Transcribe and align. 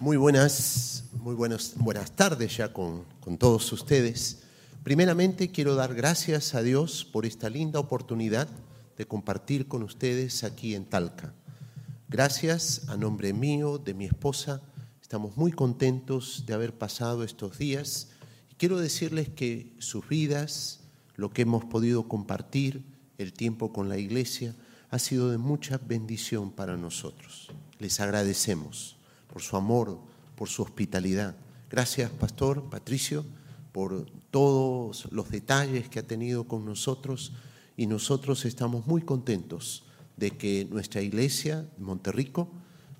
Muy 0.00 0.16
buenas, 0.16 1.04
muy 1.12 1.34
buenas, 1.34 1.74
buenas 1.76 2.10
tardes 2.16 2.56
ya 2.56 2.72
con, 2.72 3.04
con 3.20 3.38
todos 3.38 3.70
ustedes. 3.72 4.40
Primeramente 4.82 5.50
quiero 5.50 5.74
dar 5.74 5.94
gracias 5.94 6.54
a 6.54 6.62
Dios 6.62 7.04
por 7.04 7.26
esta 7.26 7.50
linda 7.50 7.78
oportunidad 7.78 8.48
de 8.96 9.06
compartir 9.06 9.68
con 9.68 9.82
ustedes 9.82 10.42
aquí 10.42 10.74
en 10.74 10.86
Talca. 10.86 11.34
Gracias 12.08 12.88
a 12.88 12.96
nombre 12.96 13.32
mío, 13.32 13.78
de 13.78 13.94
mi 13.94 14.06
esposa, 14.06 14.62
estamos 15.02 15.36
muy 15.36 15.52
contentos 15.52 16.44
de 16.46 16.54
haber 16.54 16.76
pasado 16.76 17.22
estos 17.22 17.58
días 17.58 18.08
quiero 18.60 18.78
decirles 18.78 19.30
que 19.30 19.72
sus 19.78 20.06
vidas, 20.06 20.80
lo 21.16 21.30
que 21.30 21.42
hemos 21.42 21.64
podido 21.64 22.08
compartir, 22.08 22.84
el 23.16 23.32
tiempo 23.32 23.72
con 23.72 23.88
la 23.88 23.96
iglesia, 23.96 24.54
ha 24.90 24.98
sido 24.98 25.30
de 25.30 25.38
mucha 25.38 25.78
bendición 25.78 26.50
para 26.52 26.76
nosotros. 26.76 27.48
Les 27.78 28.00
agradecemos 28.00 28.99
por 29.32 29.42
su 29.42 29.56
amor, 29.56 29.98
por 30.36 30.48
su 30.48 30.62
hospitalidad. 30.62 31.36
Gracias, 31.70 32.10
Pastor 32.10 32.68
Patricio, 32.68 33.24
por 33.72 34.06
todos 34.30 35.08
los 35.12 35.30
detalles 35.30 35.88
que 35.88 36.00
ha 36.00 36.06
tenido 36.06 36.44
con 36.44 36.64
nosotros 36.64 37.32
y 37.76 37.86
nosotros 37.86 38.44
estamos 38.44 38.86
muy 38.86 39.02
contentos 39.02 39.84
de 40.16 40.32
que 40.32 40.66
nuestra 40.70 41.00
iglesia, 41.00 41.68
Monterrico, 41.78 42.50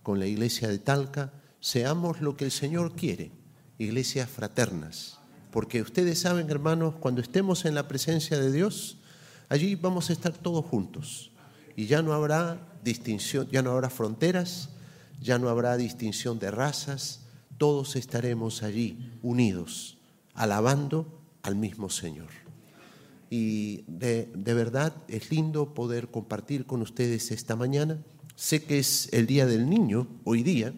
con 0.02 0.18
la 0.18 0.26
iglesia 0.26 0.68
de 0.68 0.78
Talca, 0.78 1.32
seamos 1.60 2.20
lo 2.20 2.36
que 2.36 2.46
el 2.46 2.50
Señor 2.50 2.94
quiere, 2.94 3.30
iglesias 3.78 4.30
fraternas. 4.30 5.18
Porque 5.50 5.82
ustedes 5.82 6.20
saben, 6.20 6.48
hermanos, 6.48 6.94
cuando 7.00 7.20
estemos 7.20 7.64
en 7.64 7.74
la 7.74 7.88
presencia 7.88 8.38
de 8.38 8.52
Dios, 8.52 8.98
allí 9.48 9.74
vamos 9.74 10.08
a 10.08 10.12
estar 10.12 10.32
todos 10.32 10.64
juntos. 10.64 11.32
Y 11.76 11.86
ya 11.86 12.02
no 12.02 12.12
habrá 12.12 12.78
distinción, 12.84 13.48
ya 13.50 13.62
no 13.62 13.72
habrá 13.72 13.90
fronteras, 13.90 14.70
ya 15.20 15.38
no 15.38 15.48
habrá 15.48 15.76
distinción 15.76 16.38
de 16.38 16.50
razas, 16.50 17.26
todos 17.58 17.96
estaremos 17.96 18.62
allí 18.62 19.12
unidos, 19.22 19.98
alabando 20.34 21.20
al 21.42 21.56
mismo 21.56 21.90
Señor. 21.90 22.28
Y 23.28 23.84
de, 23.86 24.30
de, 24.34 24.54
verdad 24.54 24.94
es 25.06 25.30
lindo 25.30 25.74
poder 25.74 26.08
compartir 26.10 26.66
con 26.66 26.82
ustedes 26.82 27.30
esta 27.30 27.54
mañana. 27.54 28.02
Sé 28.34 28.64
que 28.64 28.78
es 28.78 29.08
el 29.12 29.26
Día 29.26 29.46
del 29.46 29.68
Niño 29.68 30.08
hoy 30.24 30.42
día 30.42 30.72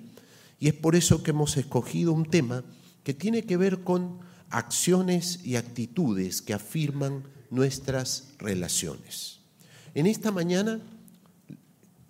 y 0.58 0.68
es 0.68 0.74
por 0.74 0.94
eso 0.94 1.22
que 1.22 1.30
hemos 1.30 1.56
escogido 1.56 2.12
un 2.12 2.26
tema 2.26 2.62
que 3.04 3.14
tiene 3.14 3.44
que 3.44 3.56
ver 3.56 3.82
con 3.84 4.20
acciones 4.50 5.44
y 5.44 5.56
actitudes 5.56 6.42
que 6.42 6.54
afirman 6.54 7.24
nuestras 7.50 8.28
relaciones. 8.38 9.40
En 9.94 10.06
esta 10.06 10.30
mañana 10.30 10.80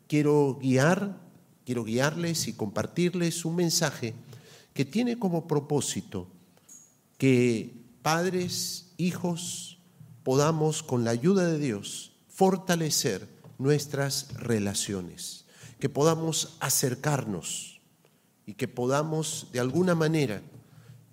quiero 0.06 0.58
guiar 0.61 1.22
quiero 1.64 1.84
guiarles 1.84 2.48
y 2.48 2.55
compartirles 2.55 3.44
un 3.44 3.56
mensaje 3.56 4.14
que 4.74 4.84
tiene 4.84 5.18
como 5.18 5.46
propósito 5.46 6.28
que 7.18 7.74
padres, 8.02 8.92
hijos, 8.96 9.78
podamos 10.24 10.83
con 10.83 11.05
la 11.05 11.10
ayuda 11.12 11.46
de 11.46 11.58
Dios 11.58 12.12
fortalecer 12.28 13.28
nuestras 13.58 14.34
relaciones, 14.34 15.44
que 15.78 15.88
podamos 15.88 16.56
acercarnos 16.60 17.80
y 18.46 18.55
que 18.55 18.68
podamos 18.68 19.48
de 19.52 19.60
alguna 19.60 19.94
manera, 19.94 20.42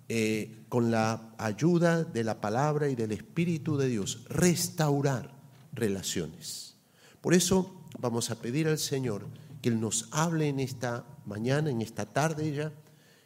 eh, 0.08 0.64
con 0.68 0.90
la 0.90 1.32
ayuda 1.38 2.02
de 2.02 2.24
la 2.24 2.40
palabra 2.40 2.88
y 2.88 2.96
del 2.96 3.12
Espíritu 3.12 3.76
de 3.76 3.88
Dios, 3.88 4.24
restaurar 4.28 5.32
relaciones. 5.72 6.74
Por 7.20 7.34
eso 7.34 7.84
vamos 8.00 8.30
a 8.30 8.36
pedir 8.36 8.66
al 8.66 8.78
Señor 8.78 9.26
que 9.60 9.68
Él 9.68 9.80
nos 9.80 10.08
hable 10.10 10.48
en 10.48 10.60
esta 10.60 11.06
mañana, 11.26 11.70
en 11.70 11.82
esta 11.82 12.06
tarde 12.06 12.54
ya, 12.54 12.72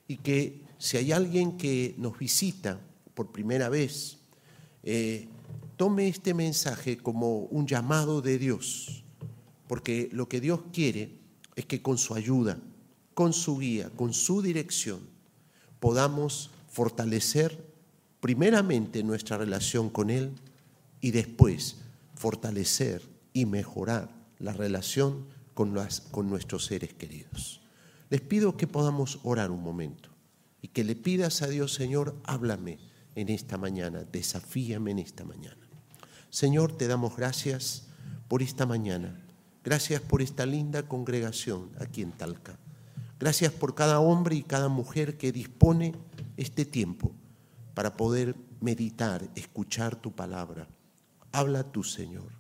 y 0.09 0.17
que 0.19 0.63
si 0.79 0.97
hay 0.97 1.13
alguien 1.13 1.57
que 1.57 1.95
nos 1.99 2.19
visita 2.19 2.81
por 3.15 3.33
primera 3.33 3.69
vez, 3.69 4.19
eh, 4.83 5.29
tome 5.77 6.09
este 6.09 6.35
mensaje 6.35 6.99
como 6.99 7.39
un 7.39 7.67
llamado 7.67 8.21
de 8.21 8.39
Dios, 8.39 9.05
porque 9.67 10.09
lo 10.13 10.29
que 10.29 10.41
Dios 10.41 10.61
quiere 10.73 11.19
es 11.57 11.67
que 11.67 11.81
con 11.81 11.99
su 11.99 12.15
ayuda, 12.15 12.59
con 13.15 13.33
su 13.33 13.59
guía, 13.59 13.91
con 13.91 14.13
su 14.13 14.43
dirección, 14.43 15.01
podamos 15.81 16.51
fortalecer 16.69 17.73
primeramente 18.21 19.03
nuestra 19.03 19.39
relación 19.39 19.91
con 19.91 20.11
Él 20.11 20.33
y 21.01 21.13
después 21.13 21.77
fortalecer 22.15 23.03
y 23.33 23.47
mejorar 23.47 24.11
la 24.39 24.53
relación 24.53 25.27
con, 25.55 25.75
con 26.11 26.29
nuestros 26.29 26.67
seres 26.67 26.93
queridos. 26.93 27.63
Les 28.11 28.21
pido 28.21 28.57
que 28.57 28.67
podamos 28.67 29.21
orar 29.23 29.51
un 29.51 29.63
momento 29.63 30.11
y 30.61 30.69
que 30.69 30.85
le 30.85 30.97
pidas 30.97 31.43
a 31.43 31.47
Dios, 31.47 31.73
Señor, 31.73 32.17
háblame 32.25 32.79
en 33.15 33.29
esta 33.29 33.57
mañana, 33.57 34.05
desafíame 34.05 34.91
en 34.91 34.99
esta 34.99 35.25
mañana. 35.25 35.69
Señor, 36.31 36.77
te 36.77 36.89
damos 36.89 37.17
gracias 37.17 37.87
por 38.29 38.43
esta 38.43 38.67
mañana. 38.67 39.21
Gracias 39.63 40.01
por 40.03 40.21
esta 40.21 40.45
linda 40.45 40.89
congregación 40.89 41.71
aquí 41.79 42.03
en 42.03 42.13
Talca. 42.13 42.59
Gracias 43.19 43.53
por 43.53 43.75
cada 43.75 44.01
hombre 44.01 44.37
y 44.37 44.43
cada 44.43 44.69
mujer 44.69 45.17
que 45.17 45.33
dispone 45.33 45.95
este 46.37 46.65
tiempo 46.65 47.13
para 47.73 47.97
poder 47.97 48.37
meditar, 48.61 49.31
escuchar 49.35 49.97
tu 49.97 50.13
palabra. 50.13 50.69
Habla 51.33 51.65
tú, 51.65 51.83
Señor. 51.83 52.33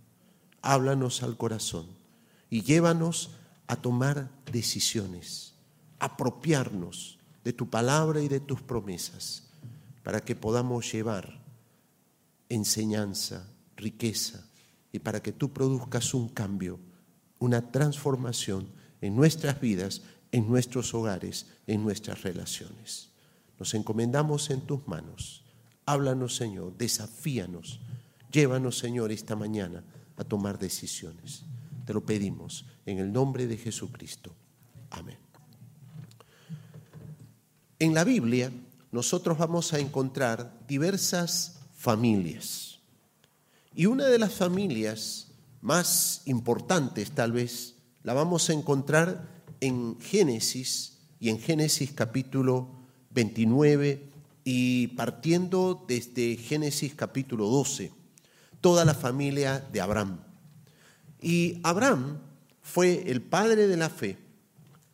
Háblanos 0.60 1.22
al 1.22 1.36
corazón 1.36 2.03
y 2.54 2.62
llévanos 2.62 3.30
a 3.66 3.74
tomar 3.74 4.30
decisiones, 4.52 5.54
apropiarnos 5.98 7.18
de 7.42 7.52
tu 7.52 7.68
palabra 7.68 8.22
y 8.22 8.28
de 8.28 8.38
tus 8.38 8.62
promesas, 8.62 9.48
para 10.04 10.20
que 10.20 10.36
podamos 10.36 10.92
llevar 10.92 11.42
enseñanza, 12.48 13.44
riqueza, 13.74 14.46
y 14.92 15.00
para 15.00 15.20
que 15.20 15.32
tú 15.32 15.52
produzcas 15.52 16.14
un 16.14 16.28
cambio, 16.28 16.78
una 17.40 17.72
transformación 17.72 18.68
en 19.00 19.16
nuestras 19.16 19.60
vidas, 19.60 20.02
en 20.30 20.48
nuestros 20.48 20.94
hogares, 20.94 21.46
en 21.66 21.82
nuestras 21.82 22.22
relaciones. 22.22 23.08
Nos 23.58 23.74
encomendamos 23.74 24.48
en 24.50 24.60
tus 24.60 24.86
manos. 24.86 25.42
Háblanos, 25.86 26.36
Señor, 26.36 26.76
desafíanos. 26.78 27.80
Llévanos, 28.30 28.78
Señor, 28.78 29.10
esta 29.10 29.34
mañana 29.34 29.82
a 30.16 30.22
tomar 30.22 30.56
decisiones. 30.56 31.46
Te 31.84 31.92
lo 31.92 32.04
pedimos 32.04 32.64
en 32.86 32.98
el 32.98 33.12
nombre 33.12 33.46
de 33.46 33.56
Jesucristo. 33.56 34.34
Amén. 34.90 35.18
En 37.78 37.94
la 37.94 38.04
Biblia 38.04 38.50
nosotros 38.92 39.36
vamos 39.36 39.72
a 39.72 39.78
encontrar 39.78 40.58
diversas 40.68 41.60
familias. 41.76 42.78
Y 43.74 43.86
una 43.86 44.06
de 44.06 44.18
las 44.18 44.32
familias 44.32 45.28
más 45.60 46.22
importantes 46.26 47.10
tal 47.10 47.32
vez 47.32 47.74
la 48.02 48.14
vamos 48.14 48.48
a 48.48 48.52
encontrar 48.52 49.28
en 49.60 49.98
Génesis 50.00 50.98
y 51.18 51.30
en 51.30 51.40
Génesis 51.40 51.92
capítulo 51.92 52.68
29 53.10 54.10
y 54.44 54.88
partiendo 54.88 55.84
desde 55.88 56.36
Génesis 56.36 56.94
capítulo 56.94 57.48
12, 57.48 57.92
toda 58.60 58.84
la 58.84 58.94
familia 58.94 59.58
de 59.72 59.80
Abraham. 59.80 60.23
Y 61.24 61.58
Abraham 61.62 62.18
fue 62.60 63.10
el 63.10 63.22
padre 63.22 63.66
de 63.66 63.78
la 63.78 63.88
fe. 63.88 64.18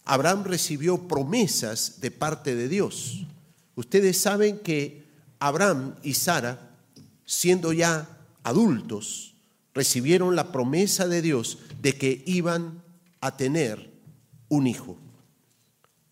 Abraham 0.04 0.44
recibió 0.44 1.08
promesas 1.08 2.00
de 2.00 2.12
parte 2.12 2.54
de 2.54 2.68
Dios. 2.68 3.26
Ustedes 3.74 4.16
saben 4.16 4.60
que 4.60 5.02
Abraham 5.40 5.96
y 6.04 6.14
Sara, 6.14 6.76
siendo 7.24 7.72
ya 7.72 8.08
adultos, 8.44 9.34
recibieron 9.74 10.36
la 10.36 10.52
promesa 10.52 11.08
de 11.08 11.20
Dios 11.20 11.58
de 11.82 11.98
que 11.98 12.22
iban 12.26 12.80
a 13.20 13.36
tener 13.36 13.90
un 14.48 14.68
hijo. 14.68 14.96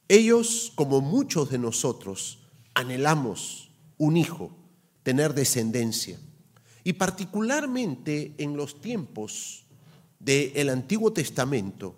Ellos, 0.08 0.72
como 0.74 1.00
muchos 1.00 1.48
de 1.48 1.58
nosotros, 1.58 2.40
anhelamos 2.74 3.70
un 3.98 4.16
hijo, 4.16 4.50
tener 5.04 5.32
descendencia. 5.32 6.18
Y 6.82 6.94
particularmente 6.94 8.34
en 8.38 8.56
los 8.56 8.80
tiempos 8.80 9.64
del 10.18 10.68
Antiguo 10.68 11.12
Testamento, 11.12 11.94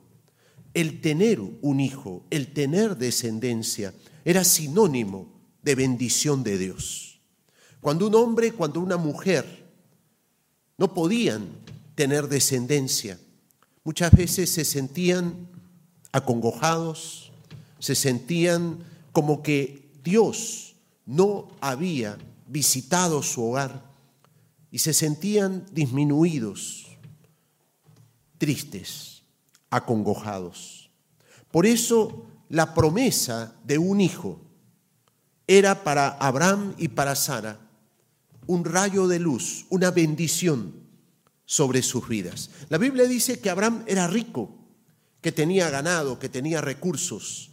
el 0.74 1.00
tener 1.00 1.40
un 1.40 1.80
hijo, 1.80 2.24
el 2.30 2.52
tener 2.52 2.96
descendencia, 2.96 3.94
era 4.24 4.44
sinónimo 4.44 5.40
de 5.62 5.74
bendición 5.74 6.42
de 6.42 6.58
Dios. 6.58 7.20
Cuando 7.80 8.06
un 8.06 8.14
hombre, 8.14 8.52
cuando 8.52 8.80
una 8.80 8.96
mujer 8.96 9.66
no 10.76 10.94
podían 10.94 11.48
tener 11.94 12.28
descendencia, 12.28 13.18
muchas 13.84 14.12
veces 14.12 14.50
se 14.50 14.64
sentían 14.64 15.48
acongojados, 16.12 17.32
se 17.78 17.94
sentían 17.94 18.84
como 19.12 19.42
que 19.42 19.90
Dios 20.04 20.76
no 21.06 21.48
había 21.60 22.18
visitado 22.46 23.22
su 23.22 23.42
hogar 23.44 23.90
y 24.70 24.78
se 24.78 24.92
sentían 24.92 25.66
disminuidos, 25.72 26.89
tristes, 28.40 29.22
acongojados. 29.68 30.90
Por 31.50 31.66
eso 31.66 32.26
la 32.48 32.72
promesa 32.72 33.54
de 33.64 33.76
un 33.76 34.00
hijo 34.00 34.40
era 35.46 35.84
para 35.84 36.08
Abraham 36.08 36.74
y 36.78 36.88
para 36.88 37.14
Sara 37.14 37.60
un 38.46 38.64
rayo 38.64 39.06
de 39.08 39.18
luz, 39.18 39.66
una 39.68 39.90
bendición 39.90 40.72
sobre 41.44 41.82
sus 41.82 42.08
vidas. 42.08 42.50
La 42.70 42.78
Biblia 42.78 43.06
dice 43.06 43.40
que 43.40 43.50
Abraham 43.50 43.84
era 43.86 44.08
rico, 44.08 44.56
que 45.20 45.32
tenía 45.32 45.68
ganado, 45.68 46.18
que 46.18 46.30
tenía 46.30 46.62
recursos, 46.62 47.50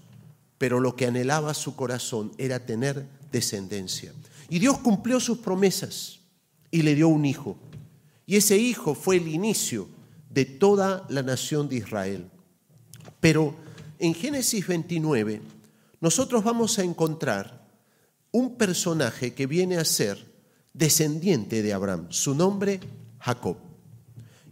pero 0.57 0.79
lo 0.79 0.95
que 0.95 1.05
anhelaba 1.05 1.53
su 1.53 1.75
corazón 1.75 2.31
era 2.37 2.65
tener 2.65 3.05
descendencia. 3.29 4.13
Y 4.47 4.59
Dios 4.59 4.77
cumplió 4.77 5.19
sus 5.19 5.39
promesas 5.39 6.19
y 6.71 6.83
le 6.83 6.95
dio 6.95 7.09
un 7.09 7.25
hijo. 7.25 7.57
Y 8.25 8.37
ese 8.37 8.57
hijo 8.57 8.95
fue 8.95 9.17
el 9.17 9.27
inicio 9.27 9.96
de 10.37 10.45
toda 10.45 11.03
la 11.09 11.23
nación 11.23 11.67
de 11.67 11.77
Israel. 11.77 12.29
Pero 13.19 13.55
en 13.97 14.13
Génesis 14.13 14.67
29 14.67 15.41
nosotros 15.99 16.43
vamos 16.43 16.77
a 16.77 16.83
encontrar 16.83 17.67
un 18.29 18.55
personaje 18.55 19.33
que 19.33 19.47
viene 19.47 19.77
a 19.77 19.83
ser 19.83 20.31
descendiente 20.73 21.63
de 21.63 21.73
Abraham, 21.73 22.05
su 22.11 22.35
nombre 22.35 22.79
Jacob. 23.17 23.57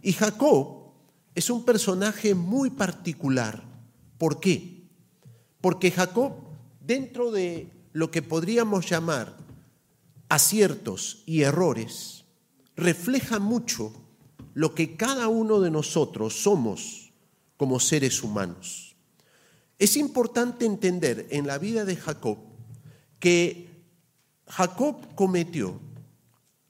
Y 0.02 0.12
Jacob 0.14 0.90
es 1.36 1.50
un 1.50 1.64
personaje 1.64 2.34
muy 2.34 2.70
particular. 2.70 3.62
¿Por 4.18 4.40
qué? 4.40 4.88
Porque 5.60 5.92
Jacob, 5.92 6.32
dentro 6.80 7.30
de 7.30 7.70
lo 7.92 8.10
que 8.10 8.22
podríamos 8.22 8.90
llamar 8.90 9.36
aciertos 10.28 11.22
y 11.26 11.42
errores, 11.42 12.24
refleja 12.74 13.38
mucho 13.38 14.05
lo 14.56 14.74
que 14.74 14.96
cada 14.96 15.28
uno 15.28 15.60
de 15.60 15.70
nosotros 15.70 16.42
somos 16.42 17.12
como 17.58 17.78
seres 17.78 18.22
humanos. 18.22 18.96
Es 19.78 19.98
importante 19.98 20.64
entender 20.64 21.26
en 21.28 21.46
la 21.46 21.58
vida 21.58 21.84
de 21.84 21.94
Jacob 21.94 22.38
que 23.20 23.68
Jacob 24.46 25.14
cometió 25.14 25.78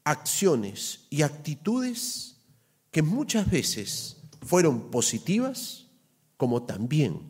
acciones 0.02 1.06
y 1.10 1.22
actitudes 1.22 2.38
que 2.90 3.02
muchas 3.02 3.48
veces 3.48 4.16
fueron 4.42 4.90
positivas 4.90 5.86
como 6.36 6.64
también 6.64 7.20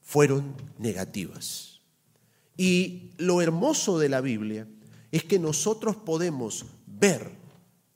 fueron 0.00 0.56
negativas. 0.76 1.82
Y 2.56 3.12
lo 3.16 3.40
hermoso 3.40 4.00
de 4.00 4.08
la 4.08 4.20
Biblia 4.20 4.66
es 5.12 5.22
que 5.22 5.38
nosotros 5.38 5.94
podemos 5.94 6.66
ver 6.88 7.30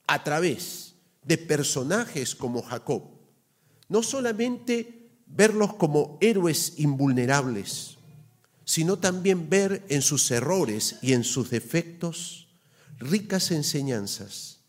a 0.06 0.22
través 0.22 0.93
de 1.24 1.38
personajes 1.38 2.34
como 2.34 2.62
Jacob, 2.62 3.02
no 3.88 4.02
solamente 4.02 5.10
verlos 5.26 5.74
como 5.74 6.18
héroes 6.20 6.74
invulnerables, 6.78 7.98
sino 8.64 8.98
también 8.98 9.48
ver 9.48 9.84
en 9.88 10.02
sus 10.02 10.30
errores 10.30 10.96
y 11.02 11.12
en 11.12 11.24
sus 11.24 11.50
defectos 11.50 12.48
ricas 12.98 13.50
enseñanzas 13.50 14.60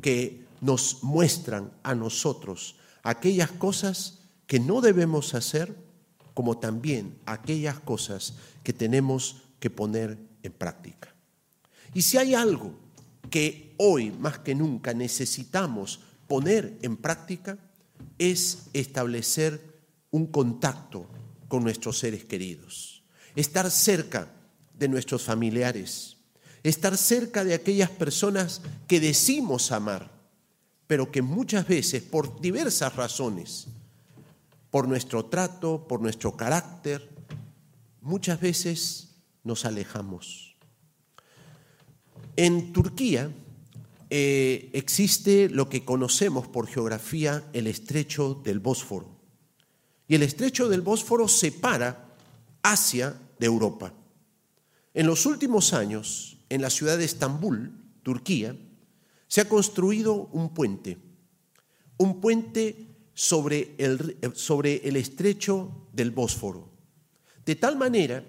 que 0.00 0.44
nos 0.60 1.02
muestran 1.02 1.72
a 1.82 1.94
nosotros 1.94 2.76
aquellas 3.02 3.50
cosas 3.50 4.20
que 4.46 4.60
no 4.60 4.80
debemos 4.80 5.34
hacer, 5.34 5.74
como 6.34 6.58
también 6.58 7.18
aquellas 7.26 7.78
cosas 7.80 8.34
que 8.62 8.72
tenemos 8.72 9.42
que 9.60 9.70
poner 9.70 10.18
en 10.42 10.52
práctica. 10.52 11.14
Y 11.94 12.02
si 12.02 12.18
hay 12.18 12.34
algo 12.34 12.74
que 13.32 13.74
hoy 13.78 14.10
más 14.12 14.38
que 14.40 14.54
nunca 14.54 14.92
necesitamos 14.92 16.00
poner 16.28 16.78
en 16.82 16.98
práctica, 16.98 17.58
es 18.18 18.64
establecer 18.74 19.80
un 20.10 20.26
contacto 20.26 21.08
con 21.48 21.64
nuestros 21.64 21.98
seres 21.98 22.24
queridos, 22.24 23.02
estar 23.34 23.70
cerca 23.70 24.30
de 24.78 24.86
nuestros 24.86 25.22
familiares, 25.22 26.18
estar 26.62 26.96
cerca 26.98 27.42
de 27.42 27.54
aquellas 27.54 27.90
personas 27.90 28.60
que 28.86 29.00
decimos 29.00 29.72
amar, 29.72 30.10
pero 30.86 31.10
que 31.10 31.22
muchas 31.22 31.66
veces 31.66 32.02
por 32.02 32.38
diversas 32.40 32.94
razones, 32.96 33.68
por 34.70 34.86
nuestro 34.86 35.24
trato, 35.24 35.88
por 35.88 36.02
nuestro 36.02 36.36
carácter, 36.36 37.08
muchas 38.02 38.40
veces 38.40 39.14
nos 39.42 39.64
alejamos. 39.64 40.51
En 42.36 42.72
Turquía 42.72 43.30
eh, 44.08 44.70
existe 44.72 45.48
lo 45.50 45.68
que 45.68 45.84
conocemos 45.84 46.48
por 46.48 46.66
geografía 46.66 47.48
el 47.52 47.66
estrecho 47.66 48.40
del 48.44 48.60
Bósforo. 48.60 49.08
Y 50.08 50.14
el 50.14 50.22
estrecho 50.22 50.68
del 50.68 50.80
Bósforo 50.80 51.28
separa 51.28 52.14
Asia 52.62 53.14
de 53.38 53.46
Europa. 53.46 53.92
En 54.94 55.06
los 55.06 55.26
últimos 55.26 55.72
años, 55.72 56.38
en 56.48 56.62
la 56.62 56.70
ciudad 56.70 56.98
de 56.98 57.04
Estambul, 57.04 57.72
Turquía, 58.02 58.56
se 59.26 59.40
ha 59.40 59.48
construido 59.48 60.28
un 60.32 60.52
puente, 60.52 60.98
un 61.96 62.20
puente 62.20 62.86
sobre 63.14 63.74
el, 63.78 64.18
sobre 64.34 64.86
el 64.88 64.96
estrecho 64.96 65.88
del 65.92 66.10
Bósforo, 66.10 66.68
de 67.44 67.56
tal 67.56 67.76
manera 67.76 68.24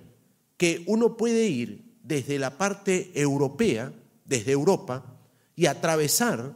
que 0.58 0.84
uno 0.88 1.18
puede 1.18 1.48
ir 1.48 1.93
desde 2.04 2.38
la 2.38 2.58
parte 2.58 3.12
europea, 3.20 3.92
desde 4.26 4.52
Europa, 4.52 5.04
y 5.56 5.66
atravesar 5.66 6.56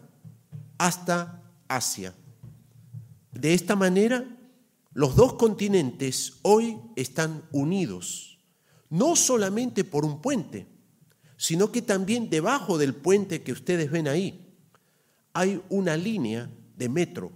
hasta 0.78 1.42
Asia. 1.68 2.14
De 3.32 3.54
esta 3.54 3.76
manera, 3.76 4.26
los 4.94 5.16
dos 5.16 5.34
continentes 5.34 6.40
hoy 6.44 6.78
están 6.96 7.44
unidos, 7.52 8.40
no 8.90 9.16
solamente 9.16 9.84
por 9.84 10.06
un 10.06 10.22
puente, 10.22 10.68
sino 11.38 11.72
que 11.72 11.82
también 11.82 12.30
debajo 12.30 12.78
del 12.78 12.96
puente 12.96 13.44
que 13.44 13.52
ustedes 13.52 13.92
ven 13.92 14.08
ahí 14.08 14.44
hay 15.38 15.62
una 15.70 15.96
línea 15.96 16.50
de 16.76 16.90
metro, 16.90 17.32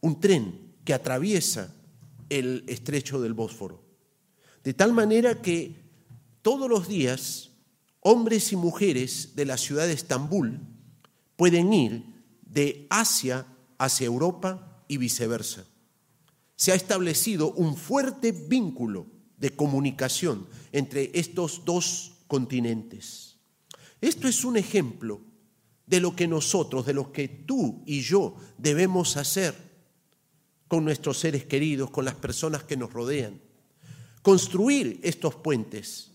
un 0.00 0.18
tren 0.18 0.74
que 0.84 0.92
atraviesa 0.92 1.72
el 2.28 2.64
estrecho 2.66 3.20
del 3.20 3.34
Bósforo. 3.34 3.84
De 4.64 4.74
tal 4.74 4.92
manera 4.92 5.40
que 5.40 5.79
todos 6.42 6.68
los 6.68 6.88
días 6.88 7.50
hombres 8.00 8.52
y 8.52 8.56
mujeres 8.56 9.34
de 9.36 9.44
la 9.44 9.56
ciudad 9.56 9.86
de 9.86 9.92
Estambul 9.92 10.60
pueden 11.36 11.72
ir 11.72 12.04
de 12.42 12.86
Asia 12.90 13.46
hacia 13.78 14.06
Europa 14.06 14.84
y 14.88 14.96
viceversa. 14.96 15.66
Se 16.56 16.72
ha 16.72 16.74
establecido 16.74 17.52
un 17.52 17.76
fuerte 17.76 18.32
vínculo 18.32 19.06
de 19.38 19.50
comunicación 19.50 20.46
entre 20.72 21.10
estos 21.14 21.64
dos 21.64 22.12
continentes. 22.26 23.36
Esto 24.00 24.28
es 24.28 24.44
un 24.44 24.56
ejemplo 24.56 25.20
de 25.86 26.00
lo 26.00 26.14
que 26.14 26.28
nosotros, 26.28 26.86
de 26.86 26.94
lo 26.94 27.12
que 27.12 27.28
tú 27.28 27.82
y 27.86 28.02
yo 28.02 28.36
debemos 28.58 29.16
hacer 29.16 29.54
con 30.68 30.84
nuestros 30.84 31.18
seres 31.18 31.44
queridos, 31.46 31.90
con 31.90 32.04
las 32.04 32.14
personas 32.14 32.64
que 32.64 32.76
nos 32.76 32.92
rodean. 32.92 33.40
Construir 34.22 35.00
estos 35.02 35.34
puentes 35.34 36.09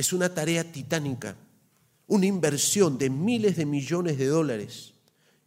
es 0.00 0.12
una 0.12 0.34
tarea 0.34 0.70
titánica, 0.70 1.36
una 2.06 2.26
inversión 2.26 2.98
de 2.98 3.10
miles 3.10 3.56
de 3.56 3.66
millones 3.66 4.18
de 4.18 4.26
dólares 4.26 4.94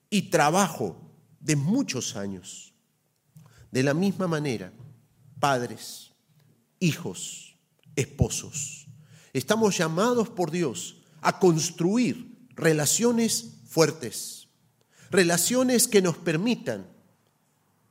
y 0.10 0.24
trabajo 0.30 0.96
de 1.40 1.56
muchos 1.56 2.16
años. 2.16 2.74
De 3.72 3.84
la 3.84 3.94
misma 3.94 4.28
manera, 4.28 4.72
padres, 5.40 6.12
hijos, 6.80 7.58
esposos, 7.96 8.84
Estamos 9.34 9.76
llamados 9.76 10.30
por 10.30 10.52
Dios 10.52 10.98
a 11.22 11.40
construir 11.40 12.48
relaciones 12.50 13.56
fuertes, 13.66 14.48
relaciones 15.10 15.88
que 15.88 16.04
nos 16.04 16.18
permitan 16.18 16.86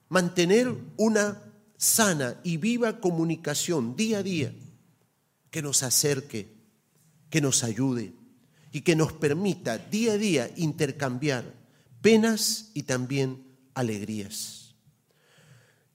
mantener 0.08 0.72
una 0.96 1.42
sana 1.76 2.40
y 2.44 2.58
viva 2.58 3.00
comunicación 3.00 3.96
día 3.96 4.18
a 4.18 4.22
día, 4.22 4.54
que 5.50 5.62
nos 5.62 5.82
acerque, 5.82 6.51
que 7.32 7.40
nos 7.40 7.64
ayude 7.64 8.12
y 8.72 8.82
que 8.82 8.94
nos 8.94 9.14
permita 9.14 9.78
día 9.78 10.12
a 10.12 10.18
día 10.18 10.50
intercambiar 10.54 11.54
penas 12.02 12.70
y 12.74 12.82
también 12.82 13.42
alegrías. 13.72 14.74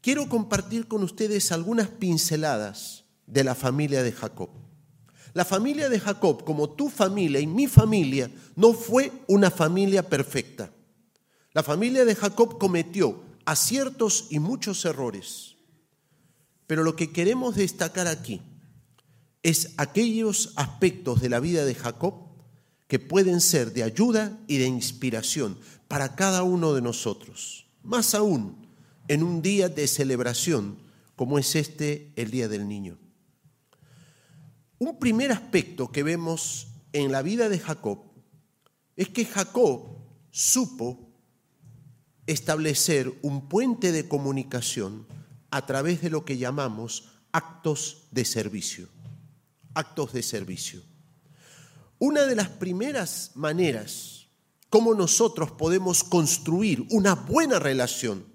Quiero 0.02 0.28
compartir 0.30 0.88
con 0.88 1.04
ustedes 1.04 1.52
algunas 1.52 1.90
pinceladas 1.90 3.06
de 3.28 3.44
la 3.44 3.54
familia 3.54 4.02
de 4.02 4.12
Jacob. 4.14 4.50
La 5.36 5.46
familia 5.46 5.90
de 5.90 6.00
Jacob, 6.00 6.44
como 6.44 6.72
tu 6.72 6.90
familia 6.90 7.40
y 7.40 7.46
mi 7.46 7.68
familia, 7.68 8.32
no 8.56 8.74
fue 8.74 9.12
una 9.28 9.52
familia 9.52 10.10
perfecta. 10.10 10.72
La 11.54 11.62
familia 11.62 12.04
de 12.04 12.16
Jacob 12.16 12.58
cometió 12.58 13.22
aciertos 13.46 14.26
y 14.32 14.40
muchos 14.40 14.84
errores. 14.86 15.56
Pero 16.66 16.84
lo 16.84 16.96
que 16.96 17.12
queremos 17.12 17.56
destacar 17.56 18.08
aquí 18.08 18.42
es 19.48 19.72
aquellos 19.78 20.52
aspectos 20.58 21.22
de 21.22 21.30
la 21.30 21.40
vida 21.40 21.64
de 21.64 21.74
Jacob 21.74 22.16
que 22.90 23.00
pueden 23.00 23.40
ser 23.40 23.72
de 23.72 23.84
ayuda 23.84 24.38
y 24.46 24.58
de 24.58 24.66
inspiración 24.66 25.58
para 25.88 26.18
cada 26.18 26.44
uno 26.44 26.74
de 26.74 26.82
nosotros. 26.82 27.66
Más 27.82 28.14
aún 28.14 28.68
en 29.08 29.24
un 29.24 29.42
día 29.42 29.70
de 29.70 29.88
celebración 29.88 30.78
como 31.16 31.40
es 31.40 31.56
este, 31.56 32.12
el 32.18 32.30
Día 32.30 32.50
del 32.50 32.68
Niño. 32.68 32.98
Un 34.80 35.00
primer 35.00 35.32
aspecto 35.32 35.94
que 35.94 36.04
vemos 36.04 36.68
en 36.92 37.14
la 37.14 37.22
vida 37.22 37.48
de 37.48 37.60
Jacob 37.60 38.00
es 38.98 39.08
que 39.08 39.24
Jacob 39.24 39.98
supo 40.30 41.10
establecer 42.26 43.18
un 43.22 43.48
puente 43.48 43.94
de 43.94 44.10
comunicación 44.10 45.08
a 45.52 45.66
través 45.66 46.02
de 46.02 46.10
lo 46.10 46.26
que 46.26 46.38
llamamos 46.38 47.14
actos 47.32 48.08
de 48.12 48.26
servicio. 48.26 48.90
Actos 49.78 50.12
de 50.12 50.24
servicio. 50.24 50.82
Una 52.00 52.24
de 52.24 52.36
las 52.36 52.50
primeras 52.50 53.34
maneras 53.36 54.26
como 54.72 54.96
nosotros 54.96 55.52
podemos 55.52 56.04
construir 56.04 56.88
una 56.90 57.14
buena 57.14 57.60
relación 57.60 58.26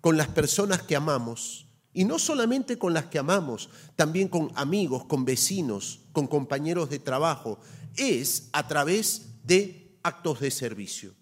con 0.00 0.16
las 0.16 0.28
personas 0.28 0.82
que 0.82 0.96
amamos, 0.96 1.66
y 1.92 2.06
no 2.06 2.18
solamente 2.18 2.78
con 2.78 2.94
las 2.94 3.06
que 3.06 3.18
amamos, 3.18 3.68
también 3.94 4.28
con 4.28 4.50
amigos, 4.54 5.04
con 5.04 5.26
vecinos, 5.26 6.00
con 6.12 6.28
compañeros 6.28 6.88
de 6.88 6.98
trabajo, 6.98 7.60
es 7.94 8.48
a 8.54 8.66
través 8.66 9.44
de 9.44 9.98
actos 10.02 10.40
de 10.40 10.50
servicio. 10.50 11.14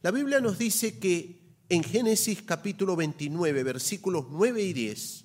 La 0.00 0.12
Biblia 0.12 0.40
nos 0.40 0.56
dice 0.56 0.98
que 0.98 1.42
en 1.68 1.84
Génesis 1.84 2.40
capítulo 2.40 2.96
29, 2.96 3.62
versículos 3.64 4.28
9 4.30 4.62
y 4.62 4.72
10, 4.72 5.24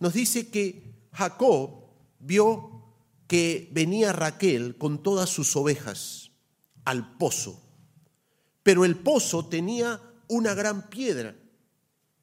nos 0.00 0.14
dice 0.14 0.48
que 0.48 1.06
Jacob 1.12 1.81
vio 2.22 2.82
que 3.26 3.68
venía 3.72 4.12
Raquel 4.12 4.78
con 4.78 5.02
todas 5.02 5.28
sus 5.28 5.54
ovejas 5.56 6.30
al 6.84 7.16
pozo, 7.18 7.60
pero 8.62 8.84
el 8.84 8.96
pozo 8.96 9.46
tenía 9.46 10.00
una 10.28 10.54
gran 10.54 10.88
piedra 10.88 11.34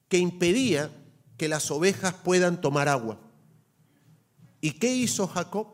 que 0.08 0.18
impedía 0.18 0.92
que 1.38 1.48
las 1.48 1.70
ovejas 1.70 2.14
puedan 2.14 2.62
tomar 2.62 2.90
agua. 2.90 3.20
¿Y 4.62 4.72
qué 4.72 4.94
hizo 4.96 5.28
Jacob? 5.28 5.68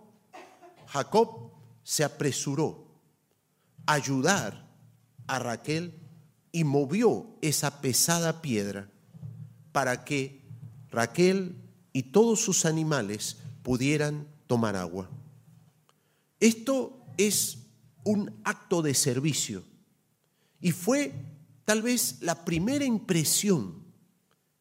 Jacob 0.88 1.52
se 1.84 2.04
apresuró 2.04 2.88
a 3.86 3.94
ayudar 3.94 4.70
a 5.28 5.40
Raquel 5.40 6.00
y 6.52 6.64
movió 6.64 7.38
esa 7.42 7.82
pesada 7.82 8.42
piedra 8.42 8.90
para 9.72 10.06
que 10.06 10.46
Raquel 10.90 11.62
y 11.94 12.04
todos 12.04 12.40
sus 12.40 12.66
animales 12.66 13.38
pudieran 13.66 14.28
tomar 14.46 14.76
agua. 14.76 15.10
Esto 16.40 17.04
es 17.18 17.58
un 18.04 18.32
acto 18.44 18.84
de 18.84 18.94
servicio 18.94 19.64
y 20.62 20.72
fue 20.72 21.12
tal 21.66 21.82
vez 21.82 22.22
la 22.22 22.46
primera 22.46 22.86
impresión 22.86 23.84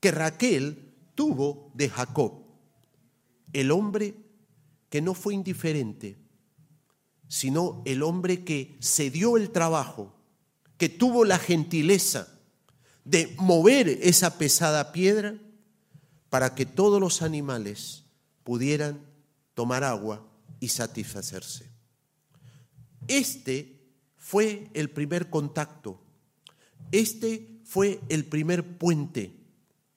que 0.01 0.11
Raquel 0.11 0.95
tuvo 1.15 1.71
de 1.75 1.91
Jacob, 1.91 2.33
el 3.53 3.73
hombre 3.73 4.15
que 4.89 5.03
no 5.03 5.13
fue 5.13 5.35
indiferente, 5.35 6.17
sino 7.29 7.83
el 7.85 8.03
hombre 8.03 8.43
que 8.43 8.75
se 8.81 9.11
dio 9.11 9.37
el 9.37 9.51
trabajo, 9.51 10.15
que 10.79 10.89
tuvo 10.89 11.27
la 11.27 11.39
gentileza 11.39 12.41
de 13.05 13.37
mover 13.39 13.87
esa 13.87 14.39
pesada 14.39 14.93
piedra 14.93 15.39
para 16.31 16.55
que 16.55 16.65
todos 16.65 16.99
los 16.99 17.21
animales 17.21 18.04
pudieran 18.45 19.05
tomar 19.55 19.83
agua 19.83 20.27
y 20.61 20.69
satisfacerse. 20.69 21.71
Este 23.09 23.81
fue 24.17 24.71
el 24.75 24.91
primer 24.91 25.31
contacto, 25.31 26.01
este 26.93 27.61
fue 27.65 28.01
el 28.09 28.25
primer 28.27 28.79
puente 28.79 29.35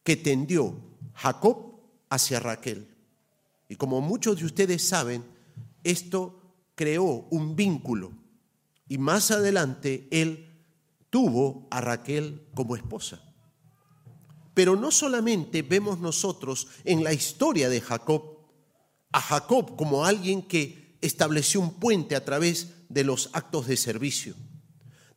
que 0.03 0.15
tendió 0.15 0.75
Jacob 1.13 1.79
hacia 2.09 2.39
Raquel. 2.39 2.87
Y 3.69 3.75
como 3.75 4.01
muchos 4.01 4.39
de 4.39 4.45
ustedes 4.45 4.81
saben, 4.81 5.23
esto 5.83 6.41
creó 6.75 7.27
un 7.29 7.55
vínculo 7.55 8.13
y 8.87 8.97
más 8.97 9.31
adelante 9.31 10.07
él 10.11 10.47
tuvo 11.09 11.67
a 11.71 11.81
Raquel 11.81 12.47
como 12.53 12.75
esposa. 12.75 13.21
Pero 14.53 14.75
no 14.75 14.91
solamente 14.91 15.61
vemos 15.61 15.99
nosotros 15.99 16.67
en 16.83 17.03
la 17.03 17.13
historia 17.13 17.69
de 17.69 17.81
Jacob 17.81 18.36
a 19.11 19.21
Jacob 19.21 19.75
como 19.75 20.05
alguien 20.05 20.41
que 20.41 20.97
estableció 21.01 21.61
un 21.61 21.75
puente 21.75 22.15
a 22.15 22.25
través 22.25 22.73
de 22.89 23.03
los 23.03 23.29
actos 23.33 23.67
de 23.67 23.77
servicio. 23.77 24.35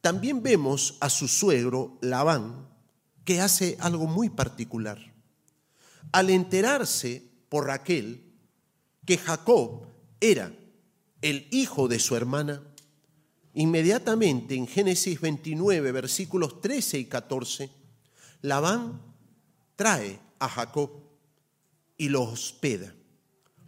También 0.00 0.42
vemos 0.42 0.96
a 1.00 1.10
su 1.10 1.28
suegro 1.28 1.98
Labán 2.00 2.68
que 3.24 3.40
hace 3.40 3.76
algo 3.80 4.06
muy 4.06 4.30
particular. 4.30 4.98
Al 6.12 6.30
enterarse 6.30 7.22
por 7.48 7.66
Raquel 7.66 8.24
que 9.04 9.18
Jacob 9.18 9.86
era 10.20 10.52
el 11.20 11.46
hijo 11.50 11.88
de 11.88 11.98
su 11.98 12.16
hermana, 12.16 12.62
inmediatamente 13.54 14.54
en 14.54 14.66
Génesis 14.66 15.20
29, 15.20 15.92
versículos 15.92 16.60
13 16.60 16.98
y 16.98 17.04
14, 17.06 17.70
Labán 18.42 19.00
trae 19.76 20.18
a 20.38 20.48
Jacob 20.48 20.90
y 21.96 22.08
lo 22.08 22.22
hospeda, 22.22 22.94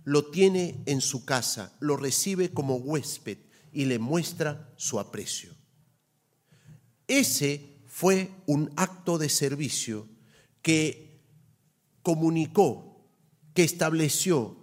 lo 0.04 0.26
tiene 0.26 0.82
en 0.86 1.00
su 1.00 1.24
casa, 1.24 1.72
lo 1.80 1.96
recibe 1.96 2.52
como 2.52 2.76
huésped 2.76 3.38
y 3.72 3.84
le 3.84 3.98
muestra 3.98 4.72
su 4.76 4.98
aprecio. 4.98 5.54
Ese 7.06 7.80
fue 7.86 8.30
un 8.46 8.72
acto 8.76 9.18
de 9.18 9.28
servicio 9.28 10.08
que 10.60 11.20
comunicó, 12.02 13.06
que 13.54 13.64
estableció 13.64 14.56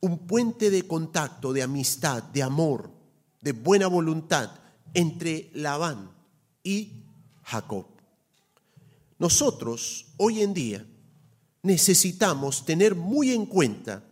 un 0.00 0.26
puente 0.26 0.70
de 0.70 0.86
contacto, 0.86 1.52
de 1.52 1.62
amistad, 1.62 2.22
de 2.22 2.42
amor, 2.42 2.90
de 3.40 3.52
buena 3.52 3.86
voluntad 3.86 4.50
entre 4.94 5.50
Labán 5.54 6.10
y 6.62 7.04
Jacob. 7.42 7.86
Nosotros 9.18 10.06
hoy 10.16 10.40
en 10.40 10.54
día 10.54 10.86
necesitamos 11.62 12.64
tener 12.64 12.94
muy 12.94 13.32
en 13.32 13.46
cuenta 13.46 14.09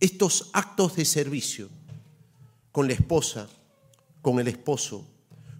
estos 0.00 0.50
actos 0.54 0.96
de 0.96 1.04
servicio 1.04 1.68
con 2.72 2.88
la 2.88 2.94
esposa, 2.94 3.48
con 4.22 4.40
el 4.40 4.48
esposo, 4.48 5.06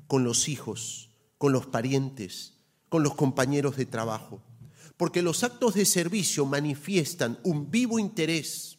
con 0.07 0.25
los 0.25 0.49
hijos, 0.49 1.11
con 1.39 1.53
los 1.53 1.67
parientes, 1.67 2.55
con 2.89 3.03
los 3.03 3.15
compañeros 3.15 3.77
de 3.77 3.87
trabajo, 3.87 4.43
porque 4.97 5.23
los 5.23 5.45
actos 5.45 5.75
de 5.75 5.85
servicio 5.85 6.45
manifiestan 6.47 7.39
un 7.45 7.71
vivo 7.71 7.99
interés, 7.99 8.79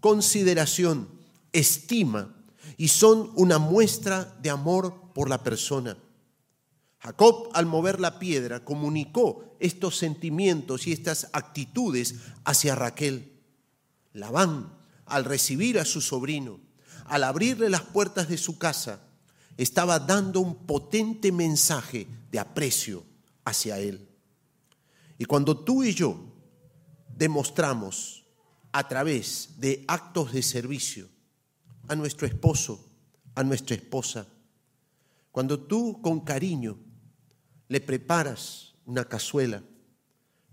consideración, 0.00 1.08
estima 1.52 2.34
y 2.76 2.88
son 2.88 3.32
una 3.34 3.58
muestra 3.58 4.36
de 4.40 4.50
amor 4.50 5.12
por 5.14 5.28
la 5.28 5.42
persona. 5.42 5.96
Jacob, 7.00 7.50
al 7.54 7.66
mover 7.66 8.00
la 8.00 8.18
piedra, 8.18 8.64
comunicó 8.64 9.56
estos 9.60 9.96
sentimientos 9.96 10.86
y 10.86 10.92
estas 10.92 11.28
actitudes 11.32 12.16
hacia 12.44 12.74
Raquel. 12.74 13.32
Labán, 14.12 14.77
al 15.08 15.24
recibir 15.24 15.78
a 15.78 15.84
su 15.84 16.00
sobrino, 16.00 16.60
al 17.06 17.24
abrirle 17.24 17.70
las 17.70 17.82
puertas 17.82 18.28
de 18.28 18.38
su 18.38 18.58
casa, 18.58 19.00
estaba 19.56 19.98
dando 19.98 20.40
un 20.40 20.66
potente 20.66 21.32
mensaje 21.32 22.06
de 22.30 22.38
aprecio 22.38 23.04
hacia 23.44 23.78
Él. 23.78 24.08
Y 25.18 25.24
cuando 25.24 25.58
tú 25.58 25.82
y 25.82 25.94
yo 25.94 26.16
demostramos 27.16 28.24
a 28.70 28.86
través 28.86 29.54
de 29.58 29.84
actos 29.88 30.32
de 30.32 30.42
servicio 30.42 31.08
a 31.88 31.96
nuestro 31.96 32.26
esposo, 32.26 32.88
a 33.34 33.42
nuestra 33.42 33.74
esposa, 33.74 34.26
cuando 35.32 35.58
tú 35.58 36.00
con 36.02 36.20
cariño 36.20 36.78
le 37.68 37.80
preparas 37.80 38.74
una 38.84 39.04
cazuela, 39.04 39.62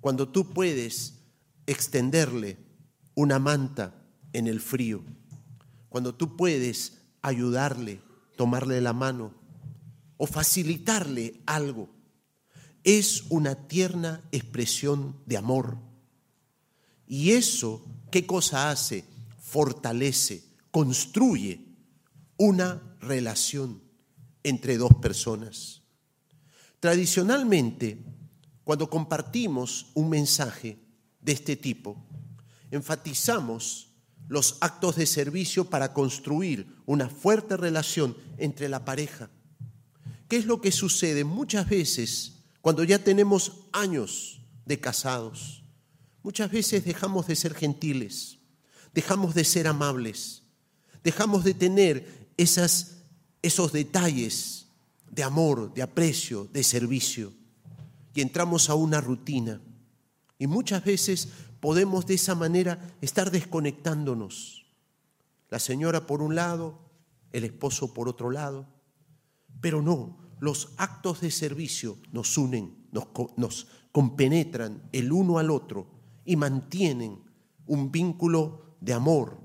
cuando 0.02 0.28
tú 0.30 0.52
puedes 0.54 1.20
extenderle 1.66 2.58
una 3.14 3.40
manta 3.40 4.05
en 4.38 4.48
el 4.48 4.60
frío, 4.60 5.04
cuando 5.90 6.14
tú 6.14 6.36
puedes 6.36 7.02
ayudarle 7.22 8.02
tomarle 8.36 8.82
la 8.82 8.94
mano 8.94 9.34
o 10.18 10.28
facilitarle 10.28 11.42
algo. 11.46 11.90
Es 12.84 13.24
una 13.30 13.68
tierna 13.68 14.24
expresión 14.32 15.20
de 15.26 15.38
amor. 15.38 15.78
Y 17.08 17.32
eso, 17.32 17.86
¿qué 18.12 18.26
cosa 18.26 18.70
hace? 18.70 19.06
Fortalece, 19.40 20.44
construye 20.72 21.66
una 22.38 22.98
relación 23.00 23.82
entre 24.44 24.78
dos 24.78 24.94
personas. 25.02 25.82
Tradicionalmente, 26.80 28.04
cuando 28.64 28.90
compartimos 28.90 29.88
un 29.96 30.10
mensaje 30.10 30.78
de 31.20 31.32
este 31.32 31.56
tipo, 31.56 32.06
enfatizamos 32.70 33.95
los 34.28 34.58
actos 34.62 34.96
de 34.96 35.06
servicio 35.06 35.70
para 35.70 35.94
construir 35.94 36.68
una 36.86 37.10
fuerte 37.10 37.58
relación 37.58 38.18
entre 38.38 38.70
la 38.70 38.86
pareja. 38.86 39.30
¿Qué 40.28 40.38
es 40.38 40.46
lo 40.46 40.62
que 40.62 40.72
sucede 40.72 41.24
muchas 41.24 41.70
veces 41.70 42.34
cuando 42.62 42.84
ya 42.84 43.04
tenemos 43.04 43.68
años 43.72 44.42
de 44.66 44.80
casados? 44.80 45.64
Muchas 46.24 46.50
veces 46.50 46.84
dejamos 46.84 47.28
de 47.28 47.36
ser 47.36 47.54
gentiles, 47.54 48.40
dejamos 48.94 49.36
de 49.36 49.44
ser 49.44 49.68
amables, 49.68 50.42
dejamos 51.04 51.44
de 51.44 51.54
tener 51.54 52.30
esos 52.38 53.72
detalles 53.72 54.66
de 55.12 55.24
amor, 55.24 55.72
de 55.76 55.84
aprecio, 55.84 56.50
de 56.52 56.64
servicio, 56.64 57.32
y 58.16 58.22
entramos 58.22 58.70
a 58.70 58.76
una 58.76 59.00
rutina. 59.02 59.62
Y 60.40 60.48
muchas 60.48 60.84
veces 60.84 61.30
podemos 61.66 62.06
de 62.06 62.14
esa 62.14 62.36
manera 62.36 62.96
estar 63.02 63.32
desconectándonos. 63.32 64.68
La 65.50 65.58
señora 65.58 66.06
por 66.06 66.22
un 66.22 66.36
lado, 66.36 66.78
el 67.32 67.44
esposo 67.44 67.92
por 67.92 68.08
otro 68.08 68.30
lado, 68.30 68.68
pero 69.62 69.82
no, 69.82 70.16
los 70.40 70.74
actos 70.78 71.22
de 71.22 71.32
servicio 71.32 71.98
nos 72.12 72.38
unen, 72.38 72.88
nos, 72.92 73.08
nos 73.36 73.66
compenetran 73.92 74.88
el 74.92 75.12
uno 75.12 75.40
al 75.40 75.50
otro 75.50 75.88
y 76.24 76.36
mantienen 76.36 77.24
un 77.66 77.92
vínculo 77.92 78.78
de 78.80 78.94
amor 78.94 79.40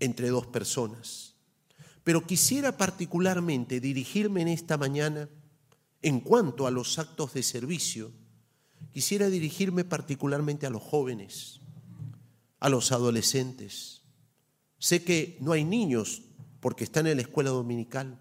entre 0.00 0.30
dos 0.30 0.48
personas. 0.48 1.36
Pero 2.02 2.26
quisiera 2.26 2.76
particularmente 2.76 3.78
dirigirme 3.78 4.42
en 4.42 4.48
esta 4.48 4.76
mañana, 4.76 5.28
en 6.02 6.18
cuanto 6.18 6.66
a 6.66 6.72
los 6.72 6.98
actos 6.98 7.32
de 7.32 7.44
servicio, 7.44 8.10
quisiera 8.92 9.28
dirigirme 9.28 9.84
particularmente 9.84 10.66
a 10.66 10.70
los 10.70 10.82
jóvenes, 10.82 11.60
a 12.60 12.68
los 12.68 12.92
adolescentes. 12.92 14.02
Sé 14.78 15.04
que 15.04 15.38
no 15.40 15.52
hay 15.52 15.64
niños 15.64 16.22
porque 16.60 16.84
están 16.84 17.06
en 17.06 17.16
la 17.16 17.22
escuela 17.22 17.50
dominical, 17.50 18.20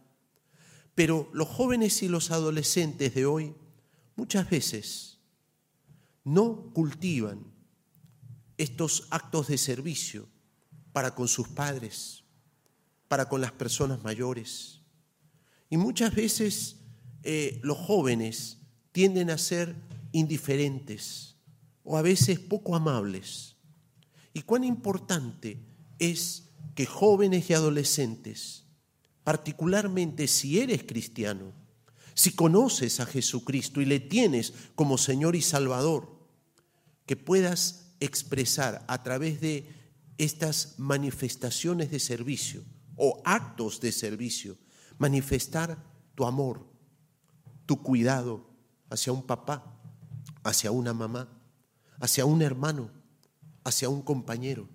pero 0.96 1.29
los 1.34 1.48
jóvenes 1.48 2.03
y 2.03 2.08
los 2.08 2.32
adolescentes 2.32 3.13
de 3.13 3.25
hoy 3.25 3.55
muchas 4.15 4.50
veces 4.50 5.20
no 6.24 6.72
cultivan 6.74 7.53
estos 8.58 9.08
actos 9.10 9.48
de 9.48 9.58
servicio 9.58 10.27
para 10.93 11.15
con 11.15 11.27
sus 11.27 11.48
padres, 11.48 12.24
para 13.08 13.27
con 13.27 13.41
las 13.41 13.51
personas 13.51 14.03
mayores. 14.03 14.82
Y 15.70 15.77
muchas 15.77 16.13
veces 16.13 16.77
eh, 17.24 17.60
los 17.63 17.77
jóvenes 17.77 18.60
tienden 18.91 19.32
a 19.32 19.38
ser 19.38 19.75
indiferentes 20.13 21.36
o 21.84 21.98
a 21.98 22.01
veces 22.01 22.39
poco 22.39 22.75
amables. 22.75 23.58
Y 24.34 24.43
cuán 24.43 24.63
importante 24.63 25.60
es 26.00 26.50
que 26.74 26.86
jóvenes 26.86 27.50
y 27.50 27.53
adolescentes 27.53 28.63
particularmente 29.24 30.27
si 30.27 30.60
eres 30.60 30.84
cristiano, 30.84 31.53
si 32.13 32.36
conoces 32.36 33.00
a 33.00 33.05
Jesucristo 33.05 33.82
y 33.82 33.86
le 33.86 34.00
tienes 34.00 34.53
como 34.75 34.98
Señor 34.98 35.36
y 35.36 35.41
Salvador, 35.41 36.27
que 37.05 37.15
puedas 37.15 37.96
expresar 38.00 38.84
a 38.88 39.03
través 39.03 39.41
de 39.41 39.67
estas 40.17 40.75
manifestaciones 40.77 41.89
de 41.89 42.00
servicio 42.00 42.63
o 42.96 43.22
actos 43.25 43.79
de 43.79 43.91
servicio, 43.91 44.58
manifestar 44.98 45.84
tu 46.15 46.25
amor, 46.25 46.67
tu 47.65 47.82
cuidado 47.82 48.48
hacia 48.89 49.12
un 49.12 49.24
papá, 49.24 49.73
hacia 50.43 50.71
una 50.71 50.93
mamá, 50.93 51.27
hacia 52.00 52.25
un 52.25 52.41
hermano, 52.41 52.89
hacia 53.63 53.89
un 53.89 54.01
compañero. 54.01 54.67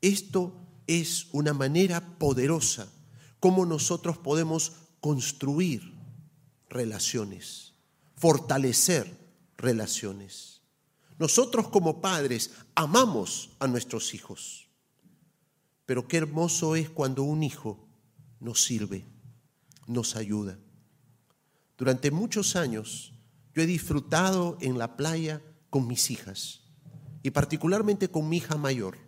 Esto 0.00 0.54
es 0.86 1.28
una 1.32 1.52
manera 1.52 2.00
poderosa 2.18 2.88
cómo 3.40 3.64
nosotros 3.64 4.18
podemos 4.18 4.72
construir 5.00 5.94
relaciones, 6.68 7.72
fortalecer 8.16 9.18
relaciones. 9.56 10.60
Nosotros 11.18 11.68
como 11.68 12.00
padres 12.00 12.50
amamos 12.74 13.50
a 13.58 13.66
nuestros 13.66 14.14
hijos, 14.14 14.68
pero 15.86 16.06
qué 16.06 16.18
hermoso 16.18 16.76
es 16.76 16.88
cuando 16.88 17.22
un 17.22 17.42
hijo 17.42 17.88
nos 18.38 18.62
sirve, 18.62 19.04
nos 19.86 20.16
ayuda. 20.16 20.58
Durante 21.76 22.10
muchos 22.10 22.56
años 22.56 23.12
yo 23.54 23.62
he 23.62 23.66
disfrutado 23.66 24.56
en 24.60 24.78
la 24.78 24.96
playa 24.96 25.42
con 25.70 25.86
mis 25.86 26.10
hijas 26.10 26.62
y 27.22 27.30
particularmente 27.30 28.08
con 28.08 28.28
mi 28.28 28.38
hija 28.38 28.56
mayor, 28.56 28.98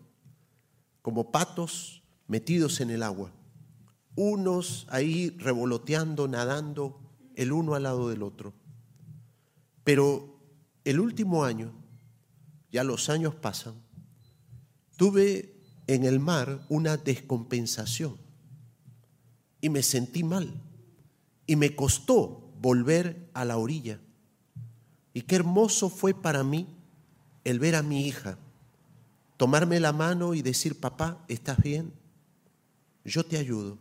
como 1.00 1.31
patos 1.31 2.02
metidos 2.26 2.81
en 2.81 2.90
el 2.90 3.02
agua 3.02 3.33
unos 4.14 4.87
ahí 4.90 5.31
revoloteando, 5.38 6.28
nadando, 6.28 7.00
el 7.35 7.52
uno 7.52 7.74
al 7.74 7.85
lado 7.85 8.09
del 8.09 8.22
otro. 8.22 8.52
Pero 9.85 10.38
el 10.85 11.00
último 11.00 11.44
año, 11.44 11.72
ya 12.70 12.85
los 12.85 13.09
años 13.09 13.35
pasan, 13.35 13.74
tuve 14.96 15.57
en 15.87 16.05
el 16.05 16.20
mar 16.20 16.64
una 16.68 16.96
descompensación 16.96 18.16
y 19.61 19.68
me 19.68 19.83
sentí 19.83 20.22
mal 20.22 20.62
y 21.46 21.57
me 21.57 21.74
costó 21.74 22.52
volver 22.61 23.31
a 23.35 23.44
la 23.44 23.57
orilla. 23.57 24.00
Y 25.14 25.22
qué 25.22 25.37
hermoso 25.37 25.88
fue 25.88 26.14
para 26.14 26.42
mí 26.42 26.66
el 27.44 27.59
ver 27.59 27.75
a 27.75 27.83
mi 27.83 28.07
hija, 28.07 28.38
tomarme 29.37 29.81
la 29.81 29.92
mano 29.92 30.35
y 30.35 30.42
decir, 30.42 30.79
papá, 30.79 31.25
¿estás 31.29 31.59
bien? 31.62 31.92
Yo 33.05 33.25
te 33.25 33.37
ayudo 33.37 33.79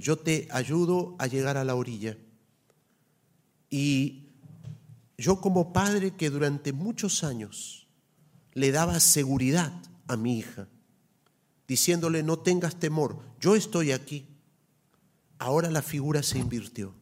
yo 0.00 0.16
te 0.16 0.48
ayudo 0.50 1.14
a 1.18 1.26
llegar 1.26 1.56
a 1.56 1.64
la 1.64 1.74
orilla. 1.74 2.16
Y 3.68 4.30
yo 5.18 5.40
como 5.40 5.72
padre 5.72 6.16
que 6.16 6.30
durante 6.30 6.72
muchos 6.72 7.22
años 7.22 7.86
le 8.54 8.72
daba 8.72 8.98
seguridad 8.98 9.72
a 10.08 10.16
mi 10.16 10.38
hija, 10.38 10.68
diciéndole, 11.68 12.22
no 12.22 12.38
tengas 12.38 12.76
temor, 12.80 13.20
yo 13.40 13.54
estoy 13.54 13.92
aquí. 13.92 14.26
Ahora 15.38 15.70
la 15.70 15.82
figura 15.82 16.22
se 16.22 16.38
invirtió. 16.38 16.94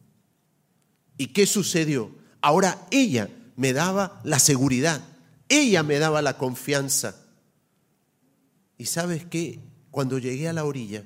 ¿Y 1.17 1.27
qué 1.27 1.45
sucedió? 1.45 2.11
Ahora 2.41 2.87
ella 2.91 3.29
me 3.55 3.73
daba 3.73 4.21
la 4.23 4.39
seguridad, 4.39 5.03
ella 5.49 5.83
me 5.83 5.99
daba 5.99 6.21
la 6.21 6.37
confianza. 6.37 7.15
Y 8.77 8.85
sabes 8.85 9.25
qué, 9.25 9.59
cuando 9.91 10.17
llegué 10.17 10.47
a 10.47 10.53
la 10.53 10.63
orilla, 10.63 11.03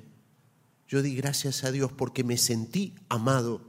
yo 0.86 1.02
di 1.02 1.16
gracias 1.16 1.64
a 1.64 1.72
Dios 1.72 1.90
porque 1.90 2.22
me 2.22 2.36
sentí 2.36 2.94
amado, 3.08 3.60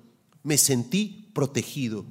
me 0.44 0.58
sentí 0.58 1.32
protegido, 1.34 2.06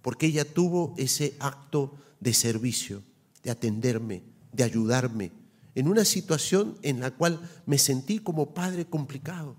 porque 0.00 0.26
ella 0.26 0.44
tuvo 0.44 0.94
ese 0.98 1.36
acto 1.38 1.96
de 2.18 2.34
servicio, 2.34 3.02
de 3.44 3.52
atenderme, 3.52 4.22
de 4.52 4.64
ayudarme, 4.64 5.30
en 5.74 5.88
una 5.88 6.04
situación 6.04 6.76
en 6.82 7.00
la 7.00 7.12
cual 7.12 7.40
me 7.66 7.78
sentí 7.78 8.18
como 8.18 8.52
padre 8.52 8.86
complicado. 8.86 9.56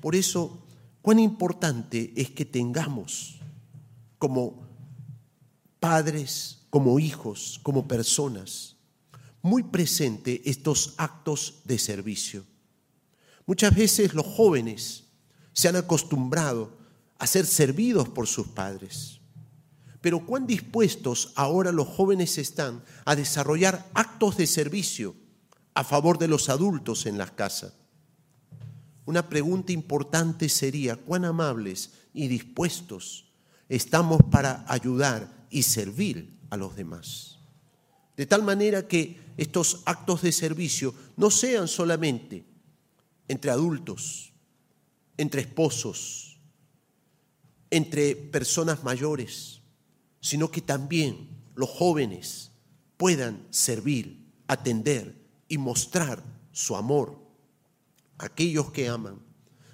Por 0.00 0.16
eso, 0.16 0.64
cuán 1.02 1.18
importante 1.18 2.12
es 2.16 2.30
que 2.30 2.44
tengamos 2.44 3.41
como 4.22 4.68
padres, 5.80 6.60
como 6.70 7.00
hijos, 7.00 7.58
como 7.64 7.88
personas, 7.88 8.76
muy 9.42 9.64
presente 9.64 10.48
estos 10.48 10.94
actos 10.96 11.62
de 11.64 11.76
servicio. 11.76 12.44
Muchas 13.46 13.74
veces 13.74 14.14
los 14.14 14.24
jóvenes 14.24 15.06
se 15.52 15.66
han 15.66 15.74
acostumbrado 15.74 16.78
a 17.18 17.26
ser 17.26 17.46
servidos 17.46 18.10
por 18.10 18.28
sus 18.28 18.46
padres. 18.46 19.18
Pero 20.00 20.24
cuán 20.24 20.46
dispuestos 20.46 21.32
ahora 21.34 21.72
los 21.72 21.88
jóvenes 21.88 22.38
están 22.38 22.84
a 23.04 23.16
desarrollar 23.16 23.90
actos 23.92 24.36
de 24.36 24.46
servicio 24.46 25.16
a 25.74 25.82
favor 25.82 26.16
de 26.16 26.28
los 26.28 26.48
adultos 26.48 27.06
en 27.06 27.18
las 27.18 27.32
casas. 27.32 27.72
Una 29.04 29.28
pregunta 29.28 29.72
importante 29.72 30.48
sería, 30.48 30.94
¿cuán 30.94 31.24
amables 31.24 31.90
y 32.14 32.28
dispuestos 32.28 33.31
estamos 33.76 34.20
para 34.30 34.64
ayudar 34.68 35.46
y 35.48 35.62
servir 35.62 36.38
a 36.50 36.56
los 36.56 36.76
demás? 36.76 37.38
De 38.16 38.26
tal 38.26 38.42
manera 38.42 38.86
que 38.86 39.18
estos 39.38 39.82
actos 39.86 40.20
de 40.20 40.32
servicio 40.32 40.94
no 41.16 41.30
sean 41.30 41.66
solamente 41.68 42.44
entre 43.28 43.50
adultos, 43.50 44.32
entre 45.16 45.40
esposos, 45.40 46.38
entre 47.70 48.14
personas 48.14 48.84
mayores, 48.84 49.62
sino 50.20 50.50
que 50.50 50.60
también 50.60 51.30
los 51.54 51.70
jóvenes 51.70 52.50
puedan 52.98 53.46
servir, 53.50 54.30
atender 54.48 55.16
y 55.48 55.56
mostrar 55.56 56.22
su 56.52 56.76
amor 56.76 57.18
a 58.18 58.26
aquellos 58.26 58.70
que 58.70 58.88
aman, 58.88 59.18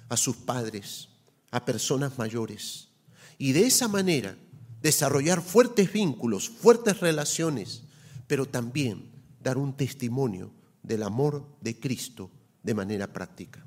a 0.07 0.15
sus 0.15 0.37
padres, 0.37 1.09
a 1.51 1.65
personas 1.65 2.17
mayores. 2.17 2.88
Y 3.39 3.53
de 3.53 3.65
esa 3.65 3.87
manera 3.87 4.37
desarrollar 4.83 5.41
fuertes 5.41 5.91
vínculos, 5.91 6.49
fuertes 6.49 6.99
relaciones, 6.99 7.83
pero 8.27 8.45
también 8.45 9.09
dar 9.41 9.57
un 9.57 9.75
testimonio 9.75 10.51
del 10.83 11.03
amor 11.03 11.47
de 11.61 11.79
Cristo 11.79 12.29
de 12.63 12.73
manera 12.73 13.11
práctica. 13.11 13.65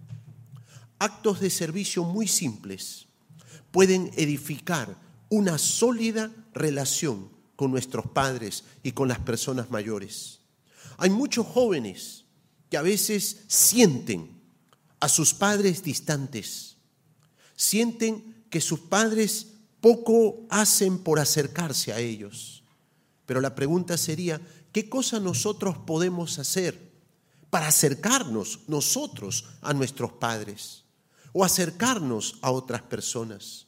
Actos 0.99 1.41
de 1.41 1.51
servicio 1.51 2.05
muy 2.05 2.29
simples 2.29 3.07
pueden 3.71 4.11
edificar 4.17 4.97
una 5.31 5.57
sólida 5.57 6.31
relación 6.53 7.31
con 7.57 7.71
nuestros 7.71 8.07
padres 8.07 8.65
y 8.83 8.93
con 8.93 9.09
las 9.09 9.19
personas 9.19 9.71
mayores. 9.71 10.41
Hay 10.99 11.11
muchos 11.11 11.47
jóvenes 11.47 12.25
que 12.69 12.77
a 12.77 12.83
veces 12.83 13.45
sienten 13.49 14.43
a 15.01 15.09
sus 15.09 15.33
padres 15.35 15.83
distantes, 15.83 16.77
sienten 17.57 18.45
que 18.51 18.61
sus 18.61 18.81
padres 18.81 19.52
poco 19.83 20.47
hacen 20.49 20.99
por 21.01 21.19
acercarse 21.19 21.93
a 21.93 21.99
ellos. 21.99 22.63
Pero 23.27 23.41
la 23.41 23.55
pregunta 23.55 23.99
sería, 23.99 24.41
¿qué 24.71 24.89
cosa 24.89 25.19
nosotros 25.19 25.77
podemos 25.77 26.39
hacer 26.39 26.93
para 27.51 27.67
acercarnos 27.67 28.61
nosotros 28.69 29.45
a 29.61 29.75
nuestros 29.75 30.13
padres 30.13 30.85
o 31.33 31.45
acercarnos 31.45 32.39
a 32.43 32.53
otras 32.53 32.83
personas? 32.83 33.67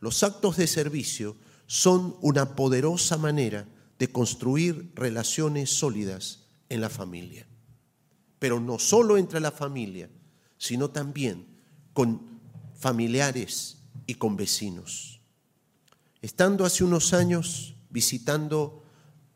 Los 0.00 0.22
actos 0.22 0.56
de 0.56 0.66
servicio 0.66 1.36
son 1.66 2.16
una 2.22 2.56
poderosa 2.56 3.18
manera 3.18 3.68
de 3.98 4.10
construir 4.10 4.92
relaciones 4.94 5.68
sólidas 5.70 6.40
en 6.70 6.80
la 6.80 6.88
familia. 6.88 7.46
Pero 8.38 8.60
no 8.60 8.78
solo 8.78 9.18
entre 9.18 9.40
la 9.40 9.52
familia, 9.52 10.08
sino 10.56 10.88
también 10.88 11.46
con 11.92 12.40
familiares 12.78 13.76
y 14.06 14.14
con 14.14 14.36
vecinos. 14.36 15.20
Estando 16.24 16.64
hace 16.64 16.82
unos 16.84 17.12
años 17.12 17.76
visitando 17.90 18.82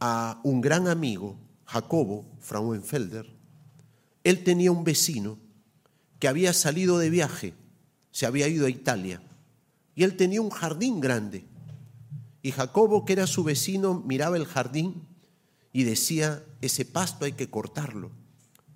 a 0.01 0.41
un 0.43 0.63
gran 0.63 0.89
amigo, 0.89 1.39
Jacobo 1.67 2.25
Frauenfelder, 2.41 3.27
él 4.25 4.43
tenía 4.43 4.73
un 4.73 4.85
vecino 4.85 5.39
que 6.19 6.29
había 6.29 6.55
salido 6.55 6.97
de 6.97 7.11
viaje, 7.11 7.53
se 8.11 8.25
había 8.25 8.49
ido 8.49 8.65
a 8.65 8.71
Italia, 8.71 9.21
y 9.95 10.03
él 10.03 10.17
tenía 10.17 10.41
un 10.41 10.49
jardín 10.49 10.99
grande. 10.99 11.45
Y 12.41 12.53
Jacobo, 12.53 13.05
que 13.05 13.13
era 13.13 13.27
su 13.27 13.45
vecino, 13.45 14.03
miraba 14.07 14.39
el 14.39 14.47
jardín 14.47 15.07
y 15.75 15.83
decía, 15.83 16.43
ese 16.63 16.87
pasto 16.87 17.27
hay 17.27 17.33
que 17.33 17.51
cortarlo, 17.51 18.13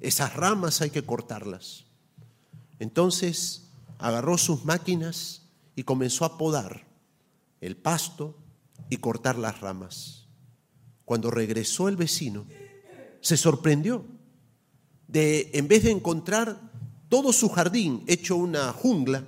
esas 0.01 0.37
ramas 0.37 0.83
hay 0.83 0.91
que 0.91 1.03
cortarlas. 1.03 1.87
Entonces 2.79 3.71
agarró 3.97 4.37
sus 4.37 4.67
máquinas 4.67 5.45
y 5.75 5.85
comenzó 5.85 6.27
a 6.27 6.37
podar 6.37 6.92
el 7.63 7.77
pasto 7.77 8.37
y 8.91 8.99
cortar 8.99 9.39
las 9.39 9.61
ramas. 9.61 10.29
Cuando 11.07 11.31
regresó 11.31 11.89
el 11.89 11.97
vecino, 11.97 12.45
se 13.21 13.39
sorprendió 13.39 14.05
de, 15.07 15.51
en 15.55 15.69
vez 15.69 15.85
de 15.85 15.93
encontrar 15.93 16.61
todo 17.09 17.33
su 17.33 17.49
jardín 17.49 18.05
hecho 18.07 18.37
una 18.37 18.73
jungla, 18.73 19.25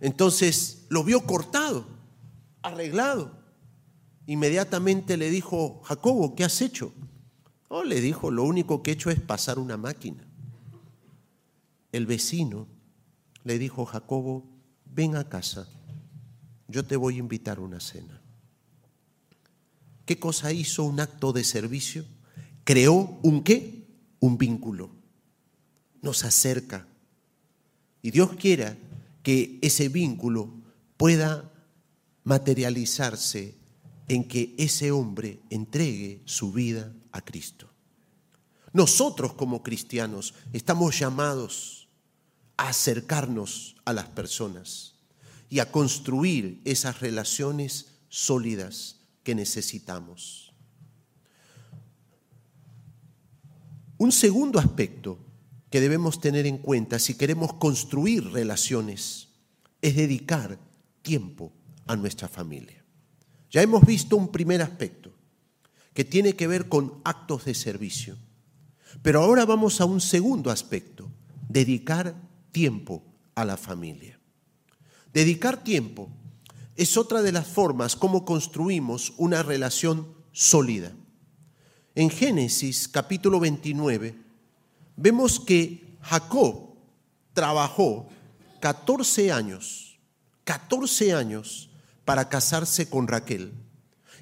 entonces 0.00 0.86
lo 0.88 1.04
vio 1.04 1.24
cortado, 1.26 1.86
arreglado. 2.62 3.38
Inmediatamente 4.26 5.16
le 5.16 5.30
dijo, 5.30 5.82
Jacobo, 5.84 6.34
¿qué 6.34 6.44
has 6.44 6.60
hecho? 6.62 6.92
Oh, 7.68 7.84
le 7.84 8.00
dijo, 8.00 8.30
lo 8.30 8.44
único 8.44 8.82
que 8.82 8.90
he 8.90 8.94
hecho 8.94 9.10
es 9.10 9.20
pasar 9.20 9.58
una 9.58 9.76
máquina. 9.76 10.26
El 11.90 12.06
vecino 12.06 12.66
le 13.44 13.58
dijo, 13.58 13.84
Jacobo, 13.84 14.46
ven 14.86 15.16
a 15.16 15.28
casa, 15.28 15.68
yo 16.72 16.84
te 16.84 16.96
voy 16.96 17.16
a 17.16 17.18
invitar 17.18 17.58
a 17.58 17.60
una 17.60 17.80
cena. 17.80 18.20
¿Qué 20.04 20.18
cosa 20.18 20.52
hizo 20.52 20.82
un 20.84 21.00
acto 21.00 21.32
de 21.32 21.44
servicio? 21.44 22.04
Creó 22.64 23.18
un 23.22 23.44
qué? 23.44 23.86
Un 24.20 24.38
vínculo. 24.38 24.90
Nos 26.00 26.24
acerca. 26.24 26.86
Y 28.02 28.10
Dios 28.10 28.34
quiera 28.34 28.76
que 29.22 29.58
ese 29.62 29.88
vínculo 29.88 30.52
pueda 30.96 31.52
materializarse 32.24 33.54
en 34.08 34.26
que 34.26 34.54
ese 34.58 34.90
hombre 34.90 35.40
entregue 35.50 36.22
su 36.24 36.52
vida 36.52 36.92
a 37.12 37.20
Cristo. 37.20 37.68
Nosotros 38.72 39.34
como 39.34 39.62
cristianos 39.62 40.34
estamos 40.52 40.98
llamados 40.98 41.88
a 42.56 42.68
acercarnos 42.68 43.76
a 43.84 43.92
las 43.92 44.08
personas 44.08 44.91
y 45.52 45.60
a 45.60 45.70
construir 45.70 46.62
esas 46.64 47.00
relaciones 47.00 47.98
sólidas 48.08 49.00
que 49.22 49.34
necesitamos. 49.34 50.54
Un 53.98 54.12
segundo 54.12 54.58
aspecto 54.58 55.18
que 55.68 55.82
debemos 55.82 56.22
tener 56.22 56.46
en 56.46 56.56
cuenta 56.56 56.98
si 56.98 57.16
queremos 57.16 57.52
construir 57.52 58.24
relaciones 58.32 59.28
es 59.82 59.94
dedicar 59.94 60.58
tiempo 61.02 61.52
a 61.86 61.96
nuestra 61.96 62.28
familia. 62.28 62.82
Ya 63.50 63.60
hemos 63.60 63.84
visto 63.84 64.16
un 64.16 64.32
primer 64.32 64.62
aspecto 64.62 65.12
que 65.92 66.06
tiene 66.06 66.32
que 66.34 66.46
ver 66.46 66.70
con 66.70 67.02
actos 67.04 67.44
de 67.44 67.52
servicio. 67.52 68.16
Pero 69.02 69.20
ahora 69.20 69.44
vamos 69.44 69.82
a 69.82 69.84
un 69.84 70.00
segundo 70.00 70.50
aspecto, 70.50 71.10
dedicar 71.46 72.14
tiempo 72.52 73.04
a 73.34 73.44
la 73.44 73.58
familia. 73.58 74.21
Dedicar 75.12 75.62
tiempo 75.62 76.08
es 76.74 76.96
otra 76.96 77.22
de 77.22 77.32
las 77.32 77.46
formas 77.46 77.96
como 77.96 78.24
construimos 78.24 79.12
una 79.18 79.42
relación 79.42 80.14
sólida. 80.32 80.92
En 81.94 82.08
Génesis 82.08 82.88
capítulo 82.88 83.38
29 83.38 84.16
vemos 84.96 85.38
que 85.38 85.96
Jacob 86.00 86.74
trabajó 87.34 88.08
14 88.60 89.32
años, 89.32 89.98
14 90.44 91.12
años 91.12 91.68
para 92.04 92.28
casarse 92.28 92.88
con 92.88 93.06
Raquel. 93.06 93.52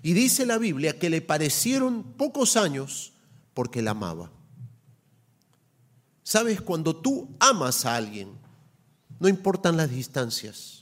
Y 0.03 0.15
dice 0.15 0.47
la 0.47 0.59
Biblia 0.59 0.99
que 0.99 1.11
le 1.11 1.21
parecieron 1.21 2.03
pocos 2.15 2.57
años 2.57 3.13
porque 3.55 3.83
la 3.83 3.93
amaba. 3.93 4.33
Sabes, 6.23 6.61
cuando 6.61 6.97
tú 6.97 7.37
amas 7.39 7.85
a 7.85 7.97
alguien, 7.97 8.31
no 9.19 9.29
importan 9.29 9.77
las 9.77 9.91
distancias, 9.91 10.80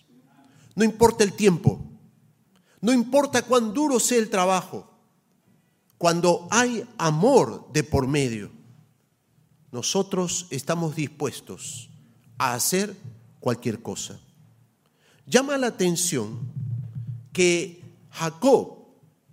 no 0.79 0.85
importa 0.85 1.25
el 1.25 1.33
tiempo, 1.33 1.85
no 2.81 2.93
importa 2.93 3.43
cuán 3.43 3.75
duro 3.75 3.99
sea 3.99 4.19
el 4.19 4.31
trabajo, 4.31 4.89
cuando 5.99 6.47
hay 6.53 6.87
amor 6.99 7.69
de 7.73 7.83
por 7.83 8.07
medio, 8.07 8.53
nosotros 9.73 10.47
estamos 10.51 10.95
dispuestos 10.95 11.91
a 12.39 12.55
hacer 12.55 12.95
cualquier 13.41 13.83
cosa. 13.83 14.21
Llama 15.27 15.59
la 15.59 15.67
atención 15.67 16.39
que 17.33 17.83
Jacob, 18.13 18.79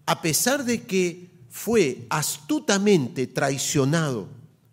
a 0.07 0.23
pesar 0.23 0.65
de 0.65 0.81
que 0.81 1.29
fue 1.51 2.07
astutamente 2.09 3.27
traicionado 3.27 4.29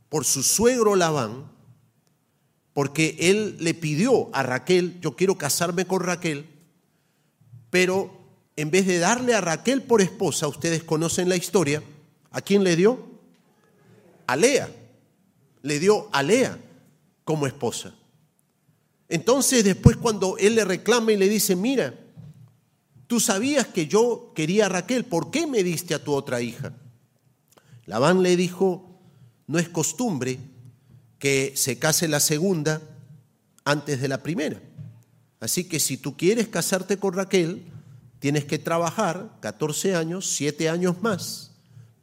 por 0.08 0.24
su 0.24 0.42
suegro 0.42 0.96
Labán, 0.96 1.52
porque 2.72 3.14
él 3.20 3.58
le 3.60 3.74
pidió 3.74 4.34
a 4.34 4.42
Raquel, 4.42 4.98
yo 5.02 5.16
quiero 5.16 5.36
casarme 5.36 5.84
con 5.84 6.00
Raquel, 6.00 6.48
pero 7.72 8.12
en 8.54 8.70
vez 8.70 8.86
de 8.86 9.00
darle 9.00 9.34
a 9.34 9.40
Raquel 9.40 9.82
por 9.82 10.00
esposa, 10.00 10.46
ustedes 10.46 10.84
conocen 10.84 11.28
la 11.28 11.36
historia, 11.36 11.82
¿a 12.30 12.40
quién 12.40 12.62
le 12.62 12.76
dio? 12.76 13.00
A 14.28 14.36
Lea. 14.36 14.70
Le 15.62 15.80
dio 15.80 16.08
a 16.12 16.22
Lea 16.22 16.56
como 17.24 17.48
esposa. 17.48 17.94
Entonces 19.08 19.64
después 19.64 19.96
cuando 19.96 20.36
él 20.38 20.54
le 20.54 20.64
reclama 20.64 21.12
y 21.12 21.16
le 21.16 21.28
dice, 21.28 21.56
mira, 21.56 21.94
Tú 23.12 23.20
sabías 23.20 23.66
que 23.66 23.86
yo 23.86 24.32
quería 24.34 24.64
a 24.64 24.68
Raquel, 24.70 25.04
¿por 25.04 25.30
qué 25.30 25.46
me 25.46 25.62
diste 25.62 25.92
a 25.92 26.02
tu 26.02 26.14
otra 26.14 26.40
hija? 26.40 26.72
Labán 27.84 28.22
le 28.22 28.38
dijo, 28.38 29.02
no 29.46 29.58
es 29.58 29.68
costumbre 29.68 30.38
que 31.18 31.52
se 31.54 31.78
case 31.78 32.08
la 32.08 32.20
segunda 32.20 32.80
antes 33.66 34.00
de 34.00 34.08
la 34.08 34.22
primera. 34.22 34.62
Así 35.42 35.64
que 35.64 35.80
si 35.80 35.96
tú 35.96 36.16
quieres 36.16 36.46
casarte 36.46 36.98
con 36.98 37.14
Raquel, 37.14 37.64
tienes 38.20 38.44
que 38.44 38.60
trabajar 38.60 39.38
14 39.40 39.96
años, 39.96 40.30
7 40.36 40.68
años 40.68 41.02
más, 41.02 41.50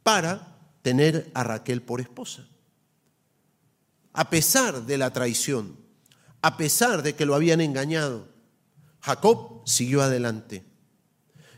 para 0.02 0.58
tener 0.82 1.30
a 1.32 1.42
Raquel 1.42 1.80
por 1.80 2.02
esposa. 2.02 2.46
A 4.12 4.28
pesar 4.28 4.84
de 4.84 4.98
la 4.98 5.10
traición, 5.14 5.74
a 6.42 6.58
pesar 6.58 7.02
de 7.02 7.14
que 7.14 7.24
lo 7.24 7.34
habían 7.34 7.62
engañado, 7.62 8.28
Jacob 9.00 9.62
siguió 9.64 10.02
adelante. 10.02 10.62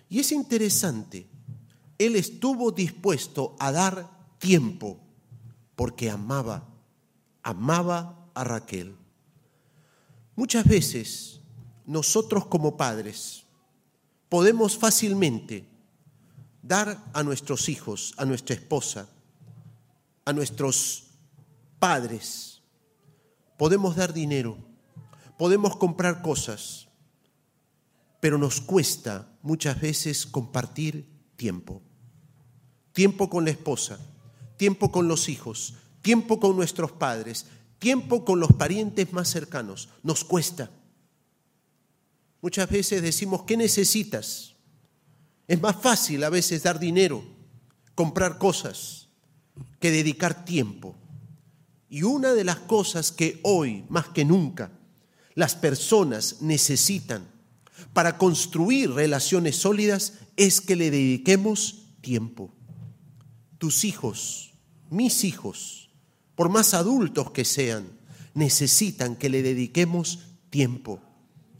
Y 0.08 0.20
es 0.20 0.30
interesante, 0.30 1.26
él 1.98 2.14
estuvo 2.14 2.70
dispuesto 2.70 3.56
a 3.58 3.72
dar 3.72 4.08
tiempo 4.38 5.00
porque 5.74 6.10
amaba, 6.10 6.68
amaba 7.42 8.28
a 8.34 8.44
Raquel. 8.44 8.94
Muchas 10.36 10.64
veces 10.64 11.41
nosotros 11.92 12.46
como 12.46 12.76
padres 12.76 13.44
podemos 14.30 14.78
fácilmente 14.78 15.68
dar 16.62 17.04
a 17.12 17.22
nuestros 17.22 17.68
hijos, 17.68 18.14
a 18.16 18.24
nuestra 18.24 18.54
esposa, 18.54 19.10
a 20.24 20.32
nuestros 20.32 21.08
padres, 21.78 22.62
podemos 23.58 23.94
dar 23.94 24.14
dinero, 24.14 24.56
podemos 25.36 25.76
comprar 25.76 26.22
cosas, 26.22 26.88
pero 28.20 28.38
nos 28.38 28.60
cuesta 28.62 29.28
muchas 29.42 29.78
veces 29.78 30.24
compartir 30.24 31.06
tiempo. 31.36 31.82
Tiempo 32.94 33.28
con 33.28 33.44
la 33.44 33.50
esposa, 33.50 33.98
tiempo 34.56 34.90
con 34.90 35.08
los 35.08 35.28
hijos, 35.28 35.74
tiempo 36.00 36.40
con 36.40 36.56
nuestros 36.56 36.92
padres, 36.92 37.46
tiempo 37.78 38.24
con 38.24 38.40
los 38.40 38.52
parientes 38.52 39.12
más 39.12 39.28
cercanos. 39.28 39.90
Nos 40.02 40.24
cuesta. 40.24 40.70
Muchas 42.42 42.68
veces 42.68 43.00
decimos, 43.02 43.44
¿qué 43.44 43.56
necesitas? 43.56 44.56
Es 45.46 45.60
más 45.60 45.76
fácil 45.76 46.24
a 46.24 46.28
veces 46.28 46.64
dar 46.64 46.80
dinero, 46.80 47.24
comprar 47.94 48.36
cosas, 48.38 49.08
que 49.78 49.92
dedicar 49.92 50.44
tiempo. 50.44 50.96
Y 51.88 52.02
una 52.02 52.34
de 52.34 52.42
las 52.42 52.56
cosas 52.56 53.12
que 53.12 53.38
hoy, 53.44 53.84
más 53.88 54.08
que 54.08 54.24
nunca, 54.24 54.72
las 55.34 55.54
personas 55.54 56.42
necesitan 56.42 57.30
para 57.92 58.18
construir 58.18 58.90
relaciones 58.90 59.56
sólidas 59.56 60.14
es 60.36 60.60
que 60.60 60.74
le 60.74 60.90
dediquemos 60.90 61.84
tiempo. 62.00 62.52
Tus 63.58 63.84
hijos, 63.84 64.54
mis 64.90 65.22
hijos, 65.22 65.90
por 66.34 66.48
más 66.48 66.74
adultos 66.74 67.30
que 67.30 67.44
sean, 67.44 67.86
necesitan 68.34 69.14
que 69.14 69.28
le 69.28 69.42
dediquemos 69.42 70.20
tiempo, 70.50 71.00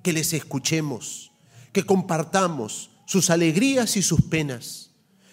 que 0.02 0.12
les 0.12 0.32
escuchemos, 0.32 1.32
que 1.72 1.84
compartamos 1.84 2.90
sus 3.06 3.30
alegrías 3.30 3.96
y 3.96 4.02
sus 4.02 4.22
penas, 4.22 4.90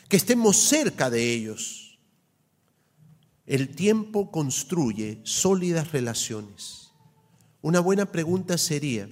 que 0.07 0.17
estemos 0.17 0.57
cerca 0.57 1.09
de 1.09 1.33
ellos. 1.33 1.99
El 3.45 3.75
tiempo 3.75 4.31
construye 4.31 5.21
sólidas 5.23 5.91
relaciones. 5.91 6.91
Una 7.61 7.79
buena 7.79 8.11
pregunta 8.11 8.57
sería, 8.57 9.09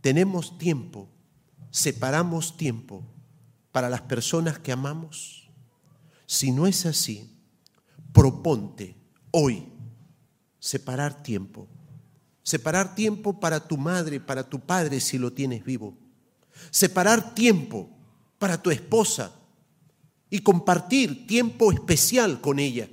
¿tenemos 0.00 0.58
tiempo, 0.58 1.08
separamos 1.70 2.56
tiempo 2.56 3.04
para 3.72 3.88
las 3.88 4.02
personas 4.02 4.58
que 4.58 4.72
amamos? 4.72 5.50
Si 6.26 6.52
no 6.52 6.66
es 6.66 6.86
así, 6.86 7.30
proponte 8.12 8.96
hoy 9.30 9.68
separar 10.60 11.22
tiempo. 11.22 11.68
Separar 12.48 12.94
tiempo 12.94 13.38
para 13.38 13.60
tu 13.60 13.76
madre, 13.76 14.20
para 14.20 14.42
tu 14.42 14.58
padre 14.58 15.00
si 15.00 15.18
lo 15.18 15.30
tienes 15.30 15.62
vivo. 15.62 15.94
Separar 16.70 17.34
tiempo 17.34 17.90
para 18.38 18.62
tu 18.62 18.70
esposa 18.70 19.38
y 20.30 20.38
compartir 20.38 21.26
tiempo 21.26 21.70
especial 21.70 22.40
con 22.40 22.58
ella. 22.58 22.88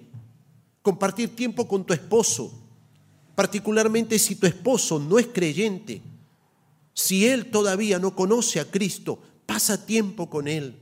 Compartir 0.81 1.37
tiempo 1.37 1.69
con 1.69 1.85
tu 1.85 1.93
esposo, 1.93 2.51
particularmente 3.33 4.19
si 4.19 4.35
tu 4.35 4.45
esposo 4.45 4.99
no 4.99 5.19
es 5.19 5.27
creyente. 5.27 6.01
Si 6.93 7.25
él 7.25 7.49
todavía 7.49 7.97
no 7.97 8.13
conoce 8.13 8.59
a 8.59 8.69
Cristo, 8.69 9.21
pasa 9.45 9.85
tiempo 9.85 10.29
con 10.29 10.49
él. 10.49 10.77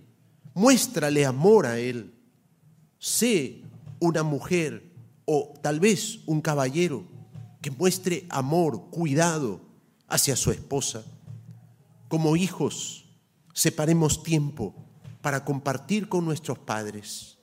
Muéstrale 0.56 1.28
amor 1.28 1.68
a 1.68 1.78
él. 1.78 2.12
Sé 2.98 3.62
una 4.00 4.24
mujer 4.24 4.82
o 5.26 5.54
tal 5.62 5.80
vez 5.80 6.22
un 6.26 6.42
caballero 6.42 7.13
que 7.64 7.72
muestre 7.72 8.28
amor, 8.30 8.92
cuidado 8.92 9.60
hacia 10.08 10.36
su 10.36 10.52
esposa. 10.52 11.04
Como 12.10 12.36
hijos, 12.36 13.06
separemos 13.54 14.22
tiempo 14.22 14.76
para 15.24 15.44
compartir 15.44 16.08
con 16.08 16.26
nuestros 16.26 16.60
padres. 16.60 17.40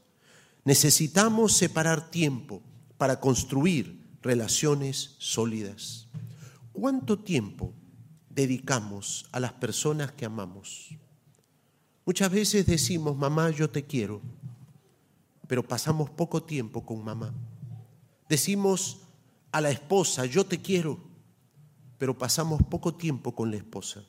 Necesitamos 0.64 1.54
separar 1.54 2.12
tiempo 2.12 2.62
para 2.98 3.18
construir 3.18 4.06
relaciones 4.22 5.16
sólidas. 5.18 6.06
¿Cuánto 6.72 7.18
tiempo 7.18 7.72
dedicamos 8.28 9.26
a 9.33 9.40
las 9.40 9.54
personas 9.54 10.12
que 10.12 10.26
amamos? 10.26 10.90
Muchas 12.06 12.30
veces 12.30 12.64
decimos, 12.64 13.16
mamá, 13.16 13.50
yo 13.50 13.68
te 13.68 13.85
quiero 13.85 14.22
pero 15.50 15.66
pasamos 15.66 16.09
poco 16.09 16.44
tiempo 16.44 16.87
con 16.87 17.02
mamá. 17.02 17.35
Decimos 18.28 19.00
a 19.52 19.60
la 19.60 19.70
esposa, 19.70 20.26
yo 20.26 20.44
te 20.44 20.60
quiero, 20.60 20.98
pero 21.98 22.16
pasamos 22.16 22.62
poco 22.62 22.94
tiempo 22.94 23.34
con 23.34 23.50
la 23.50 23.56
esposa. 23.56 24.04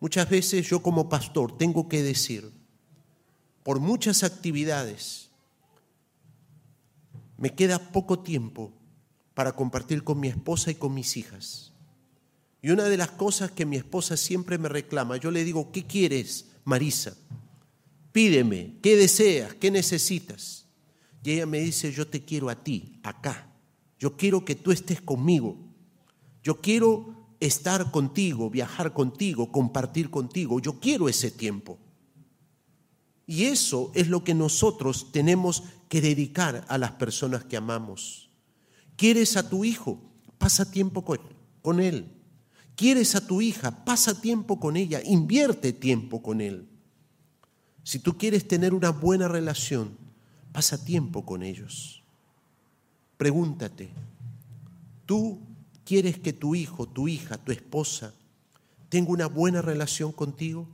Muchas 0.00 0.28
veces 0.30 0.68
yo 0.68 0.82
como 0.82 1.08
pastor 1.08 1.56
tengo 1.56 1.88
que 1.88 2.02
decir, 2.02 2.50
por 3.62 3.80
muchas 3.80 4.22
actividades, 4.22 5.30
me 7.36 7.54
queda 7.54 7.78
poco 7.78 8.20
tiempo 8.20 8.72
para 9.34 9.52
compartir 9.52 10.04
con 10.04 10.20
mi 10.20 10.28
esposa 10.28 10.70
y 10.70 10.74
con 10.74 10.94
mis 10.94 11.16
hijas. 11.16 11.72
Y 12.62 12.70
una 12.70 12.84
de 12.84 12.96
las 12.96 13.10
cosas 13.12 13.50
que 13.50 13.66
mi 13.66 13.76
esposa 13.76 14.16
siempre 14.16 14.58
me 14.58 14.68
reclama, 14.68 15.16
yo 15.16 15.30
le 15.30 15.44
digo, 15.44 15.70
¿qué 15.70 15.84
quieres, 15.84 16.46
Marisa? 16.64 17.16
pídeme, 18.18 18.74
¿qué 18.82 18.96
deseas? 18.96 19.54
¿Qué 19.54 19.70
necesitas? 19.70 20.66
Y 21.22 21.32
ella 21.32 21.46
me 21.46 21.60
dice, 21.60 21.92
yo 21.92 22.08
te 22.08 22.24
quiero 22.24 22.48
a 22.48 22.56
ti, 22.56 22.98
acá. 23.04 23.47
Yo 23.98 24.16
quiero 24.16 24.44
que 24.44 24.54
tú 24.54 24.70
estés 24.70 25.00
conmigo. 25.00 25.56
Yo 26.42 26.60
quiero 26.60 27.28
estar 27.40 27.90
contigo, 27.90 28.50
viajar 28.50 28.92
contigo, 28.92 29.50
compartir 29.52 30.10
contigo. 30.10 30.60
Yo 30.60 30.80
quiero 30.80 31.08
ese 31.08 31.30
tiempo. 31.30 31.78
Y 33.26 33.44
eso 33.44 33.90
es 33.94 34.08
lo 34.08 34.24
que 34.24 34.34
nosotros 34.34 35.12
tenemos 35.12 35.64
que 35.88 36.00
dedicar 36.00 36.64
a 36.68 36.78
las 36.78 36.92
personas 36.92 37.44
que 37.44 37.56
amamos. 37.56 38.30
¿Quieres 38.96 39.36
a 39.36 39.48
tu 39.48 39.64
hijo? 39.64 40.00
Pasa 40.38 40.70
tiempo 40.70 41.04
con 41.04 41.80
él. 41.80 42.18
¿Quieres 42.74 43.16
a 43.16 43.26
tu 43.26 43.42
hija? 43.42 43.84
Pasa 43.84 44.20
tiempo 44.20 44.60
con 44.60 44.76
ella. 44.76 45.02
Invierte 45.04 45.72
tiempo 45.72 46.22
con 46.22 46.40
él. 46.40 46.68
Si 47.82 47.98
tú 47.98 48.16
quieres 48.16 48.46
tener 48.46 48.72
una 48.72 48.90
buena 48.90 49.28
relación, 49.28 49.98
pasa 50.52 50.84
tiempo 50.84 51.26
con 51.26 51.42
ellos. 51.42 52.04
Pregúntate, 53.18 53.90
¿tú 55.04 55.40
quieres 55.84 56.18
que 56.18 56.32
tu 56.32 56.54
hijo, 56.54 56.86
tu 56.86 57.08
hija, 57.08 57.36
tu 57.36 57.50
esposa 57.50 58.14
tenga 58.88 59.10
una 59.10 59.26
buena 59.26 59.60
relación 59.60 60.12
contigo? 60.12 60.68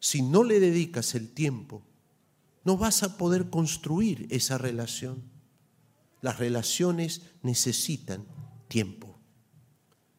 Si 0.00 0.22
no 0.22 0.42
le 0.42 0.58
dedicas 0.58 1.14
el 1.14 1.30
tiempo, 1.30 1.82
no 2.64 2.76
vas 2.76 3.04
a 3.04 3.16
poder 3.16 3.48
construir 3.48 4.26
esa 4.30 4.58
relación. 4.58 5.22
Las 6.20 6.38
relaciones 6.38 7.22
necesitan 7.42 8.24
tiempo. 8.66 9.16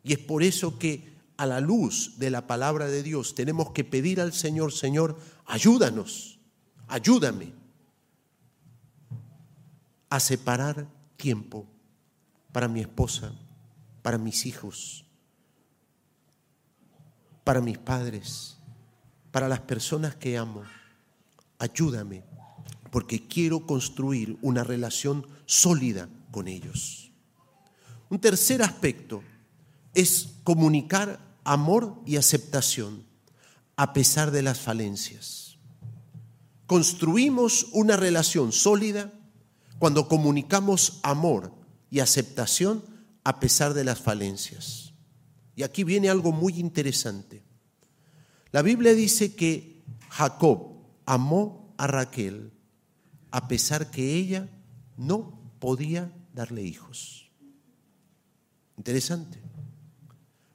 Y 0.04 0.14
es 0.14 0.20
por 0.20 0.44
eso 0.44 0.80
que 0.80 1.14
a 1.36 1.46
la 1.46 1.60
luz 1.60 2.18
de 2.18 2.32
la 2.32 2.48
palabra 2.48 2.88
de 2.88 3.04
Dios, 3.04 3.36
tenemos 3.36 3.72
que 3.72 3.84
pedir 3.84 4.22
al 4.22 4.32
Señor, 4.32 4.72
Señor, 4.72 5.20
ayúdanos, 5.46 6.40
ayúdame 6.88 7.54
a 10.10 10.22
separar 10.22 10.97
tiempo 11.18 11.68
para 12.52 12.68
mi 12.68 12.80
esposa, 12.80 13.34
para 14.02 14.18
mis 14.18 14.46
hijos, 14.46 15.06
para 17.44 17.62
mis 17.62 17.78
padres, 17.78 18.58
para 19.32 19.48
las 19.48 19.60
personas 19.62 20.16
que 20.16 20.38
amo. 20.38 20.64
Ayúdame, 21.60 22.24
porque 22.92 23.28
quiero 23.28 23.66
construir 23.66 24.38
una 24.42 24.64
relación 24.64 25.28
sólida 25.46 26.08
con 26.32 26.48
ellos. 26.48 27.12
Un 28.10 28.20
tercer 28.20 28.62
aspecto 28.62 29.24
es 29.94 30.36
comunicar 30.44 31.20
amor 31.44 32.02
y 32.06 32.18
aceptación 32.18 33.04
a 33.76 33.94
pesar 33.94 34.32
de 34.32 34.42
las 34.42 34.60
falencias. 34.60 35.58
Construimos 36.66 37.68
una 37.72 37.96
relación 37.96 38.52
sólida 38.52 39.12
cuando 39.80 40.08
comunicamos 40.08 41.00
amor 41.04 41.54
y 41.90 42.00
aceptación 42.00 42.84
a 43.24 43.40
pesar 43.40 43.74
de 43.74 43.84
las 43.84 44.00
falencias. 44.00 44.94
Y 45.56 45.64
aquí 45.64 45.84
viene 45.84 46.10
algo 46.10 46.32
muy 46.32 46.60
interesante. 46.60 47.44
La 48.52 48.62
Biblia 48.62 48.94
dice 48.94 49.36
que 49.36 49.84
Jacob 50.10 50.78
amó 51.06 51.74
a 51.78 51.88
Raquel 51.88 52.52
a 53.32 53.48
pesar 53.48 53.92
que 53.92 54.16
ella 54.16 54.50
no 54.96 55.52
podía 55.60 56.12
darle 56.34 56.64
hijos. 56.64 57.30
Interesante. 58.78 59.40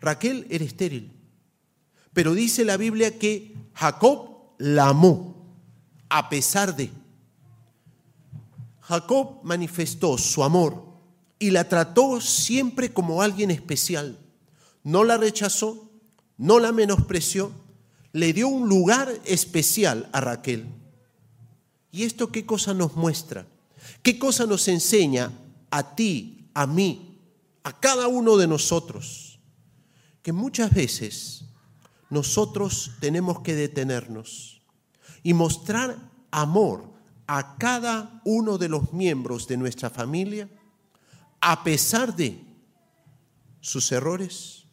Raquel 0.01 0.47
era 0.51 0.65
estéril. 0.65 1.13
Pero 2.13 2.35
dice 2.35 2.65
la 2.65 2.77
Biblia 2.77 3.19
que 3.19 3.55
Jacob 3.75 4.55
la 4.59 4.89
amó 4.89 5.57
a 6.09 6.29
pesar 6.29 6.77
de. 6.77 6.91
Jacob 8.93 9.41
manifestó 9.43 10.19
su 10.19 10.45
amor 10.45 10.85
y 11.39 11.51
la 11.51 11.67
trató 11.67 12.21
siempre 12.21 12.93
como 12.93 13.23
alguien 13.23 13.51
especial. 13.51 14.19
No 14.85 15.03
la 15.03 15.17
rechazó, 15.17 15.91
no 16.37 16.59
la 16.59 16.73
menospreció, 16.73 17.53
le 18.13 18.35
dio 18.35 18.49
un 18.49 18.69
lugar 18.69 19.11
especial 19.25 20.11
a 20.13 20.21
Raquel. 20.21 20.67
¿Y 21.91 22.03
esto 22.03 22.31
qué 22.31 22.45
cosa 22.45 22.75
nos 22.75 22.95
muestra? 22.95 23.47
¿Qué 24.03 24.19
cosa 24.19 24.45
nos 24.45 24.69
enseña 24.69 25.33
a 25.71 25.95
ti, 25.95 26.51
a 26.53 26.67
mí, 26.67 27.19
a 27.65 27.81
cada 27.81 28.09
uno 28.09 28.37
de 28.37 28.47
nosotros? 28.47 29.33
que 30.23 30.33
muchas 30.33 30.73
veces 30.73 31.45
nosotros 32.11 32.93
tenemos 33.01 33.41
que 33.41 33.55
detenernos 33.55 34.63
y 35.23 35.35
mostrar 35.35 35.99
amor 36.31 36.92
a 37.27 37.57
cada 37.57 38.21
uno 38.25 38.59
de 38.59 38.69
los 38.69 38.93
miembros 38.93 39.47
de 39.47 39.57
nuestra 39.57 39.91
familia, 39.91 40.49
a 41.41 41.65
pesar 41.65 42.15
de 42.15 42.45
sus 43.61 43.91
errores, 43.93 44.65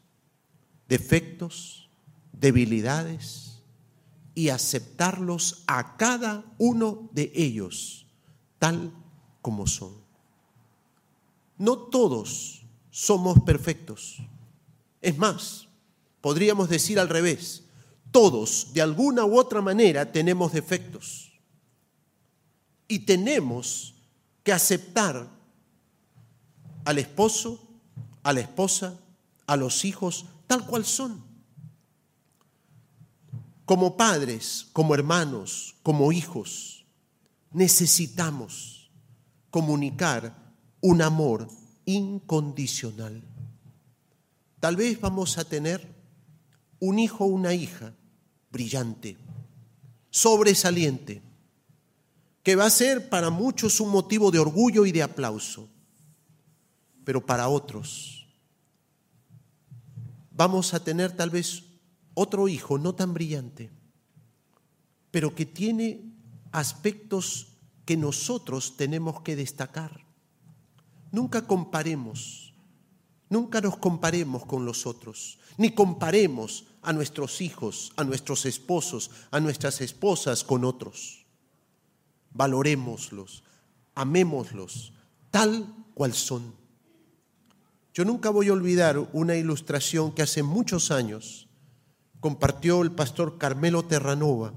defectos, 0.88 1.89
debilidades, 2.33 3.49
y 4.39 4.47
aceptarlos 4.49 5.63
a 5.67 5.97
cada 5.97 6.45
uno 6.57 7.09
de 7.12 7.29
ellos 7.35 8.05
tal 8.57 8.93
como 9.41 9.67
son. 9.67 9.93
No 11.57 11.77
todos 11.77 12.65
somos 12.89 13.41
perfectos. 13.41 14.17
Es 15.01 15.17
más, 15.17 15.67
podríamos 16.21 16.69
decir 16.69 16.99
al 16.99 17.09
revés, 17.09 17.65
todos 18.12 18.71
de 18.73 18.81
alguna 18.81 19.25
u 19.25 19.38
otra 19.38 19.62
manera 19.62 20.09
tenemos 20.12 20.53
defectos. 20.53 21.28
Y 22.89 22.99
tenemos 22.99 23.95
que 24.43 24.52
aceptar 24.52 25.30
al 26.84 26.97
esposo, 26.97 27.65
a 28.23 28.34
la 28.34 28.41
esposa, 28.41 28.99
a 29.47 29.56
los 29.56 29.86
hijos, 29.86 30.25
tal 30.47 30.65
cual 30.65 30.84
son. 30.84 31.23
Como 33.63 33.95
padres, 33.95 34.67
como 34.73 34.95
hermanos, 34.95 35.75
como 35.84 36.12
hijos, 36.12 36.84
necesitamos 37.52 38.91
comunicar 39.52 40.36
un 40.82 41.02
amor 41.02 41.47
incondicional. 41.86 43.23
Tal 44.60 44.75
vez 44.75 44.99
vamos 44.99 45.38
a 45.38 45.43
tener 45.43 45.88
un 46.80 46.99
hijo 46.99 47.25
o 47.25 47.28
una 47.28 47.54
hija 47.54 47.93
brillante, 48.52 49.17
sobresaliente, 50.10 51.21
que 52.43 52.56
va 52.56 52.65
a 52.65 52.69
ser 52.69 53.10
para 53.10 53.30
muchos 53.30 53.80
un 53.80 53.89
motivo 53.89 54.32
de 54.32 54.39
orgullo 54.39 54.86
y 54.86 54.91
de 54.91 55.04
aplauso, 55.04 55.69
pero 57.04 57.25
para 57.25 57.47
otros 57.49 58.19
vamos 60.39 60.73
a 60.73 60.82
tener 60.82 61.12
tal 61.12 61.30
vez 61.30 61.63
otro 62.13 62.47
hijo 62.47 62.78
no 62.78 62.95
tan 62.95 63.13
brillante, 63.13 63.69
pero 65.12 65.36
que 65.36 65.45
tiene 65.45 66.13
aspectos 66.54 67.58
que 67.84 67.97
nosotros 67.97 68.78
tenemos 68.78 69.19
que 69.19 69.36
destacar. 69.36 70.06
Nunca 71.12 71.45
comparemos, 71.45 72.54
nunca 73.30 73.60
nos 73.60 73.75
comparemos 73.75 74.45
con 74.45 74.63
los 74.63 74.86
otros, 74.86 75.39
ni 75.58 75.71
comparemos 75.71 76.67
a 76.84 76.93
nuestros 76.93 77.41
hijos, 77.41 77.91
a 77.97 78.06
nuestros 78.06 78.45
esposos, 78.45 79.12
a 79.32 79.41
nuestras 79.41 79.82
esposas 79.82 80.45
con 80.45 80.63
otros. 80.63 81.18
Valorémoslos, 82.31 83.43
amémoslos, 83.95 84.93
tal 85.31 85.65
cual 85.93 86.13
son. 86.13 86.53
Yo 87.93 88.05
nunca 88.05 88.29
voy 88.29 88.47
a 88.49 88.53
olvidar 88.53 89.09
una 89.13 89.35
ilustración 89.35 90.13
que 90.13 90.21
hace 90.21 90.43
muchos 90.43 90.91
años 90.91 91.49
compartió 92.19 92.81
el 92.81 92.91
pastor 92.91 93.37
Carmelo 93.37 93.83
Terranova 93.83 94.53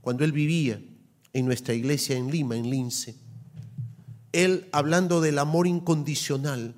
cuando 0.00 0.24
él 0.24 0.32
vivía 0.32 0.82
en 1.32 1.46
nuestra 1.46 1.74
iglesia 1.74 2.16
en 2.16 2.30
Lima, 2.30 2.56
en 2.56 2.70
Lince. 2.70 3.16
Él, 4.32 4.68
hablando 4.72 5.20
del 5.20 5.38
amor 5.38 5.66
incondicional, 5.66 6.74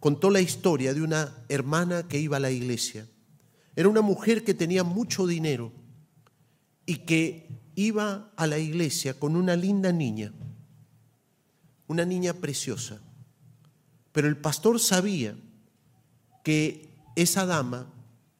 contó 0.00 0.30
la 0.30 0.40
historia 0.40 0.94
de 0.94 1.02
una 1.02 1.44
hermana 1.48 2.08
que 2.08 2.18
iba 2.18 2.36
a 2.36 2.40
la 2.40 2.50
iglesia. 2.50 3.08
Era 3.76 3.88
una 3.88 4.02
mujer 4.02 4.44
que 4.44 4.54
tenía 4.54 4.84
mucho 4.84 5.26
dinero 5.26 5.72
y 6.86 6.98
que 6.98 7.61
iba 7.74 8.30
a 8.36 8.46
la 8.46 8.58
iglesia 8.58 9.18
con 9.18 9.36
una 9.36 9.56
linda 9.56 9.92
niña, 9.92 10.32
una 11.86 12.04
niña 12.04 12.34
preciosa. 12.34 13.00
Pero 14.12 14.28
el 14.28 14.36
pastor 14.36 14.78
sabía 14.78 15.34
que 16.44 16.90
esa 17.16 17.46
dama 17.46 17.86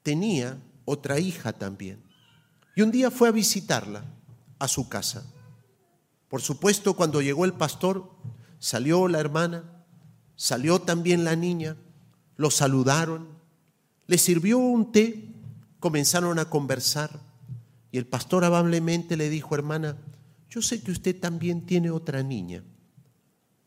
tenía 0.03 0.59
otra 0.85 1.19
hija 1.19 1.53
también. 1.53 2.03
Y 2.75 2.83
un 2.83 2.91
día 2.91 3.11
fue 3.11 3.29
a 3.29 3.33
visitarla 3.33 4.05
a 4.59 4.69
su 4.69 4.89
casa. 4.89 5.25
Por 6.29 6.41
supuesto, 6.41 6.95
cuando 6.95 7.21
llegó 7.21 7.45
el 7.45 7.53
pastor, 7.53 8.11
salió 8.59 9.09
la 9.09 9.21
hermana, 9.21 9.65
salió 10.37 10.81
también 10.81 11.25
la 11.25 11.37
niña, 11.37 11.77
lo 12.37 12.51
saludaron, 12.51 13.29
le 14.07 14.19
sirvió 14.19 14.59
un 14.59 14.93
té, 14.93 15.29
comenzaron 15.79 16.39
a 16.39 16.47
conversar 16.47 17.21
y 17.93 17.99
el 17.99 18.07
pastor 18.07 18.45
amablemente 18.45 19.17
le 19.17 19.29
dijo, 19.29 19.55
hermana, 19.55 19.99
yo 20.49 20.63
sé 20.63 20.83
que 20.83 20.91
usted 20.91 21.21
también 21.21 21.67
tiene 21.67 21.91
otra 21.91 22.23
niña. 22.23 22.65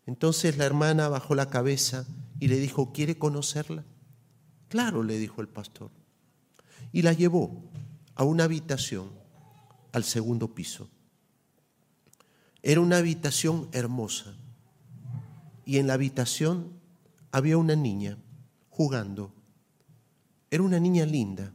Entonces 0.06 0.58
la 0.58 0.66
hermana 0.66 1.08
bajó 1.08 1.36
la 1.36 1.50
cabeza 1.50 2.06
y 2.40 2.48
le 2.48 2.58
dijo, 2.58 2.92
¿quiere 2.92 3.18
conocerla? 3.18 3.86
Claro, 4.68 5.04
le 5.04 5.18
dijo 5.18 5.42
el 5.42 5.48
pastor 5.48 5.92
y 6.92 7.02
la 7.02 7.14
llevó 7.14 7.64
a 8.16 8.24
una 8.24 8.46
habitación 8.46 9.10
al 9.92 10.04
segundo 10.04 10.54
piso. 10.56 10.90
Era 12.64 12.82
una 12.82 12.98
habitación 12.98 13.70
hermosa 13.74 14.34
y 15.66 15.78
en 15.78 15.88
la 15.88 15.94
habitación 15.94 16.72
había 17.32 17.58
una 17.58 17.76
niña 17.76 18.18
jugando. 18.70 19.34
Era 20.50 20.64
una 20.64 20.80
niña 20.80 21.06
linda. 21.06 21.54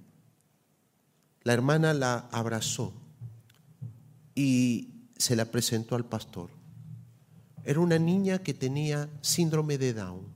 La 1.43 1.53
hermana 1.53 1.95
la 1.95 2.29
abrazó 2.33 2.93
y 4.35 5.09
se 5.17 5.37
la 5.37 5.47
presentó 5.47 5.97
al 5.97 6.05
pastor. 6.05 6.51
Era 7.65 7.81
una 7.81 7.99
niña 7.99 8.39
que 8.39 8.55
tenía 8.55 9.09
síndrome 9.21 9.79
de 9.79 9.93
Down. 9.95 10.27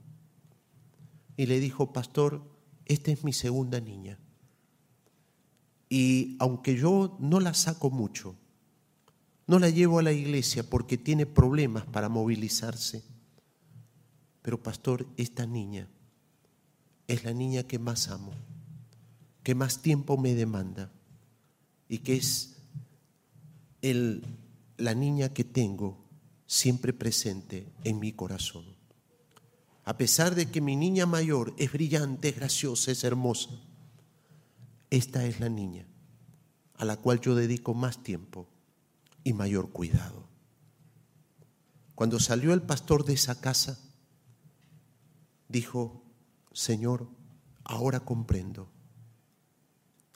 Y 1.37 1.47
le 1.47 1.59
dijo, 1.59 1.91
pastor, 1.91 2.41
esta 2.85 3.11
es 3.11 3.23
mi 3.23 3.33
segunda 3.33 3.79
niña. 3.79 4.17
Y 5.89 6.37
aunque 6.39 6.75
yo 6.75 7.17
no 7.19 7.39
la 7.39 7.53
saco 7.53 7.89
mucho, 7.89 8.35
no 9.47 9.59
la 9.59 9.69
llevo 9.69 9.99
a 9.99 10.03
la 10.03 10.11
iglesia 10.11 10.67
porque 10.67 10.97
tiene 10.97 11.25
problemas 11.25 11.85
para 11.85 12.09
movilizarse, 12.09 13.03
pero 14.41 14.61
pastor, 14.61 15.05
esta 15.17 15.45
niña 15.45 15.87
es 17.07 17.23
la 17.23 17.33
niña 17.33 17.63
que 17.63 17.79
más 17.79 18.09
amo, 18.09 18.33
que 19.45 19.53
más 19.53 19.83
tiempo 19.83 20.17
me 20.17 20.33
demanda 20.33 20.91
y 21.87 21.99
que 21.99 22.15
es 22.15 22.55
el, 23.83 24.25
la 24.75 24.95
niña 24.95 25.29
que 25.29 25.43
tengo 25.43 26.03
siempre 26.47 26.93
presente 26.93 27.71
en 27.83 27.99
mi 27.99 28.11
corazón. 28.11 28.65
A 29.83 29.97
pesar 29.97 30.33
de 30.33 30.47
que 30.47 30.61
mi 30.61 30.75
niña 30.75 31.05
mayor 31.05 31.53
es 31.59 31.71
brillante, 31.71 32.29
es 32.29 32.37
graciosa, 32.37 32.91
es 32.91 33.03
hermosa, 33.03 33.51
esta 34.89 35.23
es 35.27 35.39
la 35.39 35.49
niña 35.49 35.85
a 36.77 36.83
la 36.83 36.97
cual 36.97 37.21
yo 37.21 37.35
dedico 37.35 37.75
más 37.75 38.01
tiempo 38.01 38.47
y 39.23 39.33
mayor 39.33 39.69
cuidado. 39.69 40.27
Cuando 41.93 42.19
salió 42.19 42.51
el 42.51 42.63
pastor 42.63 43.05
de 43.05 43.13
esa 43.13 43.39
casa, 43.39 43.79
dijo, 45.49 46.01
Señor, 46.51 47.07
ahora 47.63 47.99
comprendo, 47.99 48.71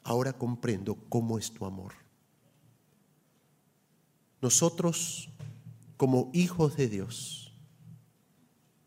ahora 0.04 0.34
comprendo 0.34 0.96
cómo 1.10 1.38
es 1.38 1.52
tu 1.52 1.66
amor. 1.66 1.94
Nosotros, 4.42 5.30
como 5.98 6.30
hijos 6.34 6.78
de 6.78 6.88
Dios, 6.88 7.54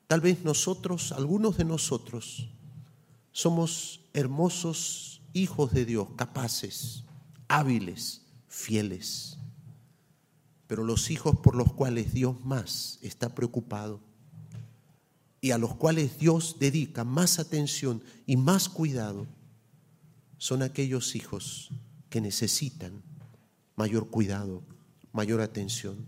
tal 0.06 0.20
vez 0.20 0.44
nosotros, 0.44 1.12
algunos 1.12 1.56
de 1.56 1.64
nosotros, 1.64 2.48
somos 3.32 4.00
hermosos 4.12 5.22
hijos 5.32 5.72
de 5.72 5.84
Dios, 5.84 6.08
capaces, 6.16 7.04
hábiles, 7.48 8.22
fieles. 8.48 9.38
Pero 10.66 10.84
los 10.84 11.10
hijos 11.10 11.36
por 11.38 11.54
los 11.54 11.72
cuales 11.72 12.12
Dios 12.14 12.42
más 12.44 12.98
está 13.02 13.34
preocupado 13.34 14.00
y 15.40 15.50
a 15.50 15.58
los 15.58 15.74
cuales 15.74 16.18
Dios 16.18 16.56
dedica 16.58 17.04
más 17.04 17.38
atención 17.38 18.02
y 18.26 18.36
más 18.36 18.68
cuidado 18.68 19.26
son 20.42 20.62
aquellos 20.62 21.14
hijos 21.14 21.70
que 22.10 22.20
necesitan 22.20 23.04
mayor 23.76 24.10
cuidado, 24.10 24.64
mayor 25.12 25.40
atención. 25.40 26.04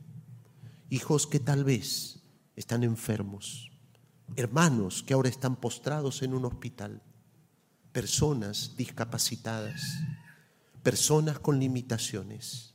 Hijos 0.90 1.28
que 1.28 1.38
tal 1.38 1.62
vez 1.62 2.18
están 2.56 2.82
enfermos, 2.82 3.70
hermanos 4.34 5.04
que 5.04 5.14
ahora 5.14 5.28
están 5.28 5.54
postrados 5.54 6.22
en 6.22 6.34
un 6.34 6.46
hospital 6.46 7.00
personas 7.92 8.74
discapacitadas, 8.76 9.80
personas 10.82 11.38
con 11.38 11.60
limitaciones. 11.60 12.74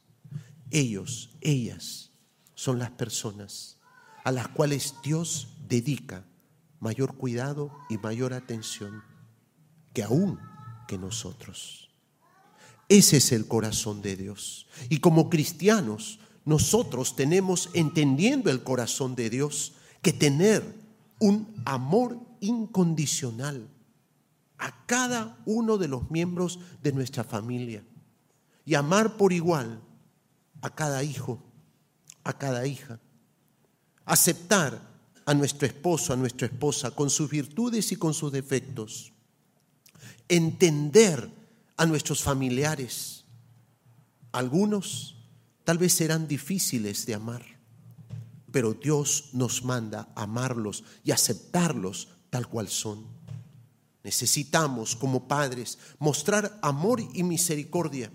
Ellos, 0.71 1.35
ellas 1.41 2.11
son 2.55 2.79
las 2.79 2.91
personas 2.91 3.79
a 4.23 4.31
las 4.31 4.47
cuales 4.47 4.95
Dios 5.03 5.57
dedica 5.67 6.23
mayor 6.79 7.17
cuidado 7.17 7.69
y 7.89 7.97
mayor 7.97 8.33
atención 8.33 9.03
que 9.91 10.03
aún 10.03 10.39
que 10.89 10.97
nosotros. 10.97 11.87
Ese 12.89 13.17
es 13.17 13.31
el 13.31 13.47
corazón 13.47 14.01
de 14.01 14.15
Dios. 14.15 14.65
Y 14.89 14.97
como 14.97 15.29
cristianos 15.29 16.19
nosotros 16.45 17.15
tenemos, 17.15 17.69
entendiendo 17.75 18.49
el 18.49 18.63
corazón 18.63 19.15
de 19.15 19.29
Dios, 19.29 19.73
que 20.01 20.11
tener 20.11 20.63
un 21.19 21.53
amor 21.63 22.17
incondicional 22.39 23.69
a 24.57 24.87
cada 24.87 25.37
uno 25.45 25.77
de 25.77 25.87
los 25.87 26.09
miembros 26.09 26.59
de 26.81 26.91
nuestra 26.91 27.23
familia 27.23 27.83
y 28.65 28.73
amar 28.73 29.15
por 29.15 29.31
igual 29.31 29.79
a 30.61 30.73
cada 30.73 31.03
hijo, 31.03 31.39
a 32.23 32.33
cada 32.33 32.65
hija. 32.65 32.99
Aceptar 34.05 34.81
a 35.23 35.35
nuestro 35.35 35.67
esposo, 35.67 36.13
a 36.13 36.15
nuestra 36.15 36.47
esposa, 36.47 36.89
con 36.89 37.11
sus 37.11 37.29
virtudes 37.29 37.91
y 37.91 37.95
con 37.95 38.15
sus 38.15 38.31
defectos. 38.31 39.13
Entender 40.29 41.29
a 41.75 41.85
nuestros 41.85 42.23
familiares. 42.23 43.25
Algunos 44.31 45.17
tal 45.63 45.77
vez 45.77 45.93
serán 45.93 46.27
difíciles 46.27 47.05
de 47.05 47.15
amar, 47.15 47.43
pero 48.51 48.73
Dios 48.73 49.29
nos 49.33 49.63
manda 49.63 50.11
amarlos 50.15 50.83
y 51.03 51.11
aceptarlos 51.11 52.09
tal 52.29 52.47
cual 52.47 52.69
son. 52.69 53.05
Necesitamos 54.03 54.95
como 54.95 55.27
padres 55.27 55.77
mostrar 55.99 56.57
amor 56.61 57.01
y 57.13 57.23
misericordia 57.23 58.11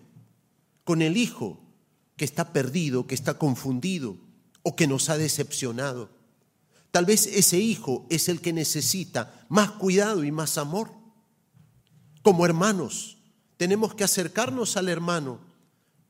con 0.85 1.03
el 1.03 1.17
hijo 1.17 1.61
que 2.17 2.25
está 2.25 2.53
perdido, 2.53 3.07
que 3.07 3.15
está 3.15 3.39
confundido 3.39 4.17
o 4.63 4.77
que 4.77 4.87
nos 4.87 5.11
ha 5.11 5.17
decepcionado. 5.17 6.11
Tal 6.91 7.07
vez 7.07 7.27
ese 7.27 7.59
hijo 7.59 8.07
es 8.09 8.29
el 8.29 8.41
que 8.41 8.53
necesita 8.53 9.47
más 9.49 9.73
cuidado 9.73 10.25
y 10.25 10.31
más 10.31 10.59
amor. 10.59 11.04
Como 12.25 12.47
hermanos, 12.47 13.19
tenemos 13.59 13.95
que 13.95 14.03
acercarnos 14.03 14.79
al 14.79 14.89
hermano 14.89 15.41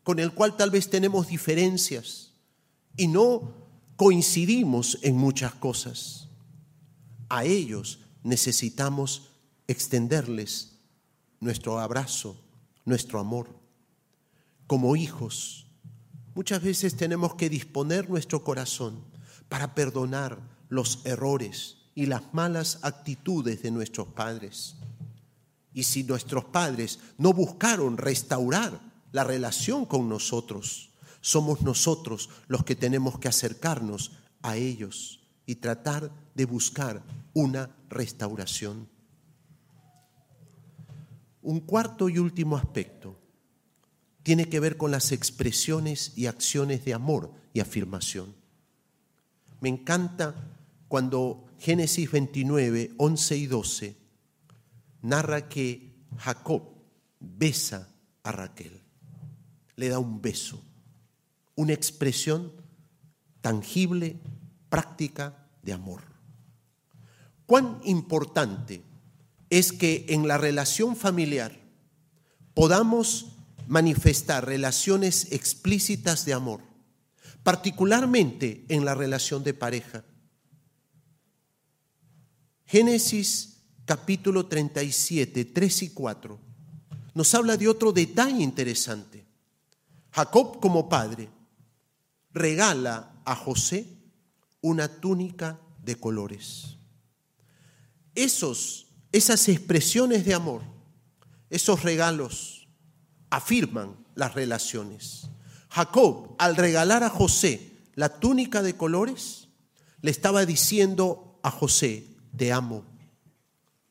con 0.04 0.20
el 0.20 0.32
cual 0.32 0.56
tal 0.56 0.70
vez 0.70 0.88
tenemos 0.88 1.26
diferencias 1.26 2.30
y 2.96 3.08
no 3.08 3.52
coincidimos 3.96 5.00
en 5.02 5.16
muchas 5.16 5.54
cosas. 5.54 6.28
A 7.28 7.42
ellos 7.42 7.98
necesitamos 8.22 9.30
extenderles 9.66 10.78
nuestro 11.40 11.80
abrazo, 11.80 12.36
nuestro 12.84 13.18
amor. 13.18 13.48
Como 14.68 14.94
hijos, 14.94 15.66
muchas 16.36 16.62
veces 16.62 16.94
tenemos 16.94 17.34
que 17.34 17.50
disponer 17.50 18.08
nuestro 18.08 18.44
corazón 18.44 19.02
para 19.48 19.74
perdonar 19.74 20.38
los 20.68 21.04
errores 21.06 21.78
y 21.96 22.06
las 22.06 22.22
malas 22.32 22.78
actitudes 22.82 23.62
de 23.62 23.72
nuestros 23.72 24.06
padres. 24.06 24.76
Y 25.74 25.82
si 25.82 26.04
nuestros 26.04 26.44
padres 26.44 27.00
no 27.18 27.32
buscaron 27.32 27.98
restaurar 27.98 28.80
la 29.10 29.24
relación 29.24 29.84
con 29.84 30.08
nosotros, 30.08 30.90
somos 31.20 31.62
nosotros 31.62 32.30
los 32.46 32.64
que 32.64 32.76
tenemos 32.76 33.18
que 33.18 33.28
acercarnos 33.28 34.12
a 34.40 34.56
ellos 34.56 35.20
y 35.46 35.56
tratar 35.56 36.12
de 36.34 36.44
buscar 36.44 37.02
una 37.34 37.74
restauración. 37.90 38.88
Un 41.42 41.60
cuarto 41.60 42.08
y 42.08 42.18
último 42.18 42.56
aspecto 42.56 43.18
tiene 44.22 44.48
que 44.48 44.60
ver 44.60 44.76
con 44.76 44.90
las 44.90 45.12
expresiones 45.12 46.12
y 46.16 46.26
acciones 46.26 46.84
de 46.84 46.94
amor 46.94 47.32
y 47.52 47.60
afirmación. 47.60 48.34
Me 49.60 49.68
encanta 49.68 50.34
cuando 50.88 51.46
Génesis 51.58 52.10
29, 52.10 52.94
11 52.96 53.36
y 53.36 53.46
12 53.46 54.03
narra 55.04 55.48
que 55.48 55.92
Jacob 56.16 56.62
besa 57.20 57.88
a 58.22 58.32
Raquel, 58.32 58.80
le 59.76 59.88
da 59.88 59.98
un 59.98 60.22
beso, 60.22 60.64
una 61.56 61.74
expresión 61.74 62.52
tangible, 63.42 64.18
práctica 64.70 65.46
de 65.62 65.74
amor. 65.74 66.00
Cuán 67.44 67.80
importante 67.84 68.82
es 69.50 69.72
que 69.72 70.06
en 70.08 70.26
la 70.26 70.38
relación 70.38 70.96
familiar 70.96 71.54
podamos 72.54 73.36
manifestar 73.68 74.46
relaciones 74.46 75.30
explícitas 75.32 76.24
de 76.24 76.32
amor, 76.32 76.62
particularmente 77.42 78.64
en 78.68 78.86
la 78.86 78.94
relación 78.94 79.44
de 79.44 79.52
pareja. 79.52 80.02
Génesis 82.64 83.53
capítulo 83.84 84.46
37, 84.46 85.44
3 85.44 85.82
y 85.82 85.90
4 85.90 86.38
nos 87.14 87.34
habla 87.34 87.56
de 87.56 87.68
otro 87.68 87.92
detalle 87.92 88.42
interesante. 88.42 89.24
Jacob 90.10 90.60
como 90.60 90.88
padre 90.88 91.28
regala 92.32 93.12
a 93.24 93.36
José 93.36 93.86
una 94.60 94.88
túnica 94.88 95.60
de 95.84 95.96
colores. 95.96 96.76
Esos 98.14 98.84
esas 99.14 99.48
expresiones 99.48 100.24
de 100.24 100.34
amor, 100.34 100.62
esos 101.48 101.84
regalos, 101.84 102.66
afirman 103.30 103.96
las 104.16 104.34
relaciones. 104.34 105.28
Jacob, 105.68 106.34
al 106.36 106.56
regalar 106.56 107.04
a 107.04 107.10
José 107.10 107.70
la 107.94 108.08
túnica 108.18 108.60
de 108.60 108.76
colores, 108.76 109.46
le 110.00 110.10
estaba 110.10 110.44
diciendo 110.46 111.38
a 111.44 111.52
José, 111.52 112.08
te 112.36 112.52
amo, 112.52 112.84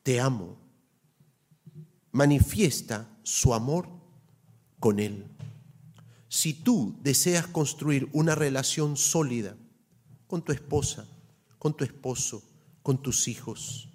te 0.04 0.20
amo. 0.20 0.56
Manifiesta 2.12 3.08
su 3.24 3.52
amor 3.52 3.88
con 4.78 5.00
él. 5.00 5.26
Si 6.28 6.52
tú 6.52 6.96
deseas 7.02 7.48
construir 7.48 8.08
una 8.12 8.36
relación 8.36 8.96
sólida 8.96 9.56
con 10.28 10.42
tu 10.42 10.52
esposa, 10.52 11.08
con 11.58 11.76
tu 11.76 11.82
esposo, 11.82 12.44
con 12.82 13.02
tus 13.02 13.26
hijos, 13.26 13.88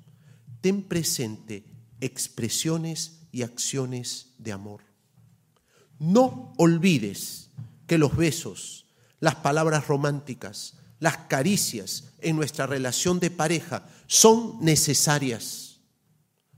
ten 0.59 0.83
presente 0.83 1.63
expresiones 2.01 3.21
y 3.31 3.43
acciones 3.43 4.33
de 4.39 4.51
amor. 4.51 4.81
No 5.99 6.53
olvides 6.57 7.51
que 7.87 7.97
los 7.97 8.15
besos, 8.17 8.85
las 9.19 9.35
palabras 9.35 9.87
románticas, 9.87 10.75
las 10.99 11.17
caricias 11.17 12.13
en 12.19 12.35
nuestra 12.35 12.65
relación 12.65 13.19
de 13.19 13.29
pareja 13.31 13.87
son 14.07 14.57
necesarias. 14.61 15.68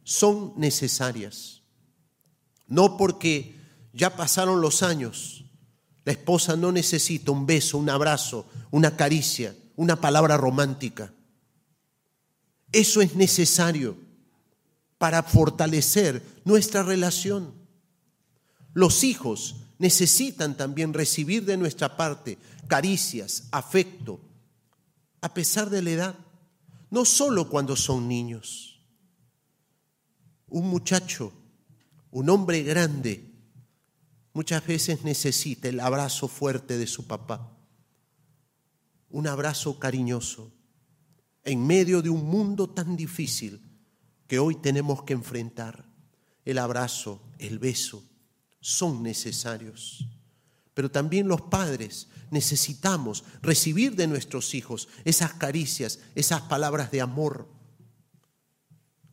Son 0.04 0.54
necesarias. 0.58 1.62
No 2.68 2.98
porque 2.98 3.56
ya 3.94 4.16
pasaron 4.16 4.62
los 4.62 4.84
años, 4.84 5.46
la 6.04 6.14
esposa 6.14 6.56
no 6.56 6.72
necesita 6.72 7.32
un 7.32 7.46
beso, 7.46 7.78
un 7.78 7.90
abrazo, 7.90 8.46
una 8.72 8.96
caricia, 8.96 9.56
una 9.76 10.00
palabra 10.00 10.38
romántica. 10.38 11.14
Eso 12.72 13.02
es 13.02 13.16
necesario 13.16 13.98
para 14.98 15.24
fortalecer 15.24 16.24
nuestra 16.46 16.84
relación. 16.84 17.54
Los 18.74 19.04
hijos 19.04 19.56
necesitan 19.80 20.56
también 20.56 20.94
recibir 20.94 21.44
de 21.46 21.58
nuestra 21.58 21.98
parte 21.98 22.38
caricias, 22.68 23.48
afecto, 23.52 24.22
a 25.22 25.34
pesar 25.34 25.70
de 25.70 25.82
la 25.82 25.90
edad, 25.90 26.16
no 26.90 27.04
solo 27.04 27.50
cuando 27.50 27.76
son 27.76 28.08
niños. 28.08 28.71
Un 30.52 30.68
muchacho, 30.68 31.32
un 32.12 32.30
hombre 32.30 32.62
grande, 32.62 33.26
muchas 34.34 34.68
veces 34.68 35.06
necesita 35.06 35.70
el 35.70 35.80
abrazo 35.80 36.28
fuerte 36.28 36.78
de 36.78 36.88
su 36.88 37.08
papá, 37.08 37.58
un 39.10 39.28
abrazo 39.28 39.80
cariñoso 39.80 40.52
en 41.46 41.66
medio 41.66 42.02
de 42.02 42.10
un 42.10 42.26
mundo 42.26 42.70
tan 42.70 42.98
difícil 42.98 43.62
que 44.28 44.40
hoy 44.40 44.56
tenemos 44.56 45.04
que 45.04 45.14
enfrentar. 45.14 45.86
El 46.44 46.58
abrazo, 46.58 47.22
el 47.40 47.58
beso, 47.58 48.04
son 48.60 49.04
necesarios. 49.04 50.06
Pero 50.74 50.92
también 50.92 51.30
los 51.30 51.44
padres 51.44 52.10
necesitamos 52.30 53.24
recibir 53.42 53.96
de 53.96 54.08
nuestros 54.08 54.54
hijos 54.54 54.90
esas 55.06 55.34
caricias, 55.34 56.00
esas 56.14 56.42
palabras 56.42 56.92
de 56.92 57.00
amor. 57.00 57.48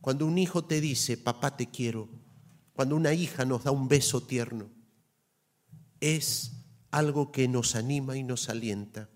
Cuando 0.01 0.25
un 0.25 0.37
hijo 0.37 0.65
te 0.65 0.81
dice, 0.81 1.17
papá 1.17 1.57
te 1.57 1.69
quiero, 1.69 2.09
cuando 2.73 2.95
una 2.95 3.13
hija 3.13 3.45
nos 3.45 3.63
da 3.63 3.71
un 3.71 3.87
beso 3.87 4.21
tierno, 4.21 4.69
es 5.99 6.53
algo 6.91 7.31
que 7.31 7.47
nos 7.47 7.75
anima 7.75 8.17
y 8.17 8.23
nos 8.23 8.49
alienta. 8.49 9.09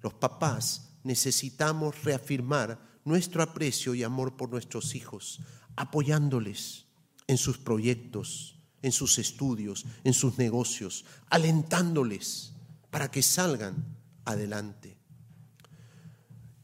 Los 0.00 0.14
papás 0.14 0.94
necesitamos 1.04 2.02
reafirmar 2.04 2.80
nuestro 3.04 3.42
aprecio 3.42 3.94
y 3.94 4.02
amor 4.02 4.36
por 4.36 4.50
nuestros 4.50 4.94
hijos, 4.94 5.40
apoyándoles 5.76 6.86
en 7.26 7.36
sus 7.36 7.58
proyectos, 7.58 8.56
en 8.82 8.92
sus 8.92 9.18
estudios, 9.18 9.84
en 10.04 10.12
sus 10.12 10.38
negocios, 10.38 11.04
alentándoles 11.28 12.54
para 12.90 13.10
que 13.10 13.22
salgan 13.22 13.96
adelante. 14.24 14.96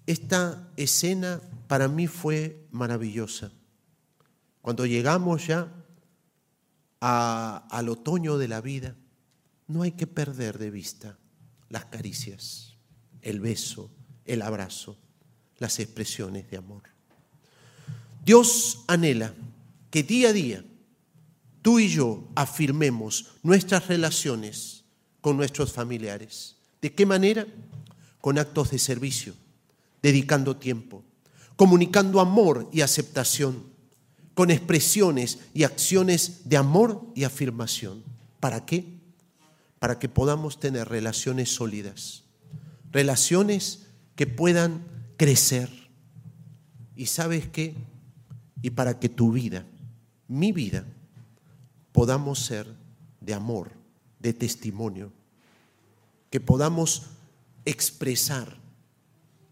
Esta 0.06 0.72
escena 0.76 1.40
para 1.68 1.86
mí 1.86 2.06
fue 2.06 2.66
maravillosa. 2.72 3.52
Cuando 4.62 4.86
llegamos 4.86 5.46
ya 5.46 5.72
al 7.00 7.88
otoño 7.88 8.38
de 8.38 8.48
la 8.48 8.60
vida, 8.60 8.96
no 9.68 9.82
hay 9.82 9.92
que 9.92 10.06
perder 10.06 10.58
de 10.58 10.70
vista 10.70 11.18
las 11.68 11.84
caricias, 11.84 12.76
el 13.20 13.38
beso, 13.38 13.90
el 14.24 14.42
abrazo, 14.42 14.98
las 15.58 15.78
expresiones 15.78 16.50
de 16.50 16.56
amor. 16.56 16.82
Dios 18.24 18.84
anhela 18.88 19.34
que 19.90 20.02
día 20.02 20.30
a 20.30 20.32
día 20.32 20.64
tú 21.62 21.78
y 21.78 21.88
yo 21.88 22.28
afirmemos 22.34 23.36
nuestras 23.42 23.88
relaciones 23.88 24.84
con 25.20 25.36
nuestros 25.36 25.72
familiares. 25.72 26.56
¿De 26.80 26.94
qué 26.94 27.04
manera? 27.04 27.46
Con 28.20 28.38
actos 28.38 28.70
de 28.70 28.78
servicio, 28.78 29.34
dedicando 30.02 30.56
tiempo, 30.56 31.04
comunicando 31.58 32.20
amor 32.20 32.70
y 32.72 32.82
aceptación, 32.82 33.64
con 34.34 34.52
expresiones 34.52 35.40
y 35.52 35.64
acciones 35.64 36.48
de 36.48 36.56
amor 36.56 37.04
y 37.16 37.24
afirmación. 37.24 38.04
¿Para 38.38 38.64
qué? 38.64 39.00
Para 39.80 39.98
que 39.98 40.08
podamos 40.08 40.60
tener 40.60 40.88
relaciones 40.88 41.52
sólidas, 41.52 42.22
relaciones 42.92 43.88
que 44.14 44.28
puedan 44.28 44.84
crecer. 45.16 45.68
¿Y 46.94 47.06
sabes 47.06 47.48
qué? 47.48 47.74
Y 48.62 48.70
para 48.70 49.00
que 49.00 49.08
tu 49.08 49.32
vida, 49.32 49.66
mi 50.28 50.52
vida, 50.52 50.84
podamos 51.90 52.38
ser 52.38 52.72
de 53.20 53.34
amor, 53.34 53.72
de 54.20 54.32
testimonio, 54.32 55.10
que 56.30 56.38
podamos 56.38 57.06
expresar 57.64 58.67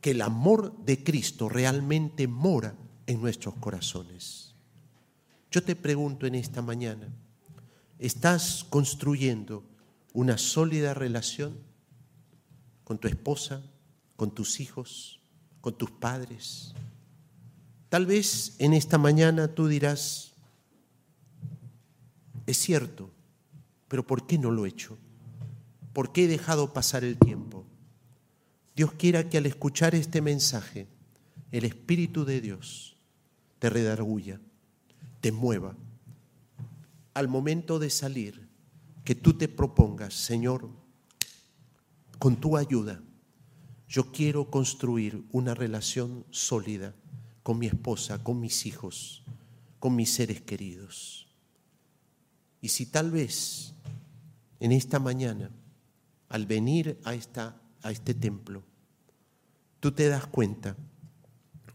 que 0.07 0.12
el 0.12 0.22
amor 0.22 0.72
de 0.84 1.02
Cristo 1.02 1.48
realmente 1.48 2.28
mora 2.28 2.76
en 3.09 3.20
nuestros 3.20 3.57
corazones. 3.57 4.54
Yo 5.50 5.64
te 5.64 5.74
pregunto 5.74 6.28
en 6.28 6.36
esta 6.36 6.62
mañana, 6.62 7.09
¿estás 7.98 8.62
construyendo 8.70 9.64
una 10.12 10.38
sólida 10.38 10.94
relación 10.94 11.59
con 12.84 12.98
tu 12.98 13.09
esposa, 13.09 13.64
con 14.14 14.32
tus 14.32 14.61
hijos, 14.61 15.18
con 15.61 15.76
tus 15.76 15.90
padres? 15.90 16.72
Tal 17.88 18.07
vez 18.07 18.54
en 18.61 18.74
esta 18.74 18.98
mañana 18.98 19.48
tú 19.48 19.66
dirás, 19.66 20.34
es 22.46 22.59
cierto, 22.59 23.11
pero 23.88 24.07
¿por 24.07 24.24
qué 24.28 24.38
no 24.38 24.52
lo 24.52 24.66
he 24.66 24.68
hecho? 24.68 24.96
¿Por 25.92 26.12
qué 26.12 26.26
he 26.26 26.28
dejado 26.28 26.72
pasar 26.72 27.02
el 27.02 27.18
tiempo? 27.18 27.55
Dios 28.77 28.93
quiera 28.93 29.29
que 29.29 29.39
al 29.39 29.47
escuchar 29.47 29.95
este 29.95 30.20
mensaje, 30.20 30.87
el 31.51 31.64
Espíritu 31.64 32.27
de 32.27 32.43
Dios 32.43 32.97
te 33.59 33.70
redarguya, 33.70 34.39
te 35.22 35.33
mueva. 35.33 35.74
Al 37.14 37.27
momento 37.27 37.79
de 37.79 37.89
salir, 37.89 38.47
que 39.03 39.14
tú 39.14 39.35
te 39.35 39.49
propongas, 39.49 40.12
Señor, 40.12 40.68
con 42.18 42.37
tu 42.37 42.57
ayuda, 42.57 43.01
yo 43.89 44.12
quiero 44.12 44.51
construir 44.51 45.24
una 45.33 45.55
relación 45.55 46.27
sólida 46.31 46.95
con 47.43 47.59
mi 47.59 47.68
esposa, 47.68 48.22
con 48.22 48.41
mis 48.41 48.66
hijos, 48.66 49.22
con 49.79 49.95
mis 49.97 50.12
seres 50.12 50.43
queridos. 50.43 51.29
Y 52.61 52.68
si 52.68 52.87
tal 52.87 53.11
vez 53.11 53.72
en 54.59 54.72
esta 54.72 54.99
mañana, 54.99 55.51
al 56.29 56.47
venir 56.47 56.99
a, 57.05 57.14
esta, 57.14 57.62
a 57.83 57.91
este 57.91 58.14
templo, 58.14 58.62
tú 59.81 59.93
te 59.93 60.09
das 60.09 60.27
cuenta 60.27 60.77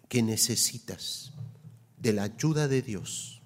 que 0.10 0.22
necesitas 0.22 1.32
de 1.98 2.14
la 2.14 2.24
ayuda 2.24 2.68
de 2.68 2.82
Dios 2.82 3.42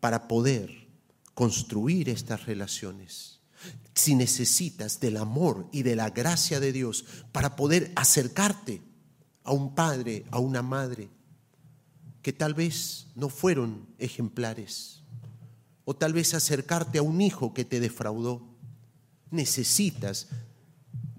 para 0.00 0.28
poder 0.28 0.88
construir 1.34 2.08
estas 2.08 2.46
relaciones, 2.46 3.40
si 3.94 4.14
necesitas 4.14 5.00
del 5.00 5.16
amor 5.16 5.68
y 5.72 5.82
de 5.82 5.96
la 5.96 6.10
gracia 6.10 6.60
de 6.60 6.72
Dios 6.72 7.04
para 7.32 7.56
poder 7.56 7.92
acercarte 7.96 8.80
a 9.44 9.52
un 9.52 9.74
padre, 9.74 10.24
a 10.30 10.38
una 10.38 10.62
madre, 10.62 11.08
que 12.22 12.32
tal 12.32 12.54
vez 12.54 13.08
no 13.14 13.28
fueron 13.28 13.86
ejemplares, 13.98 15.02
o 15.84 15.94
tal 15.94 16.12
vez 16.12 16.34
acercarte 16.34 16.98
a 16.98 17.02
un 17.02 17.20
hijo 17.20 17.52
que 17.52 17.64
te 17.64 17.80
defraudó, 17.80 18.46
necesitas 19.30 20.28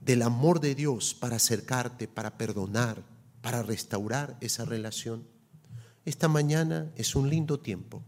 del 0.06 0.22
amor 0.22 0.60
de 0.60 0.76
Dios 0.76 1.14
para 1.14 1.38
acercarte, 1.38 2.08
para 2.08 2.38
perdonar, 2.38 3.04
para 3.42 3.64
restaurar 3.64 4.38
esa 4.42 4.66
relación. 4.66 5.26
Esta 6.06 6.28
mañana 6.28 6.92
es 6.96 7.16
un 7.16 7.30
lindo 7.30 7.60
tiempo 7.60 8.04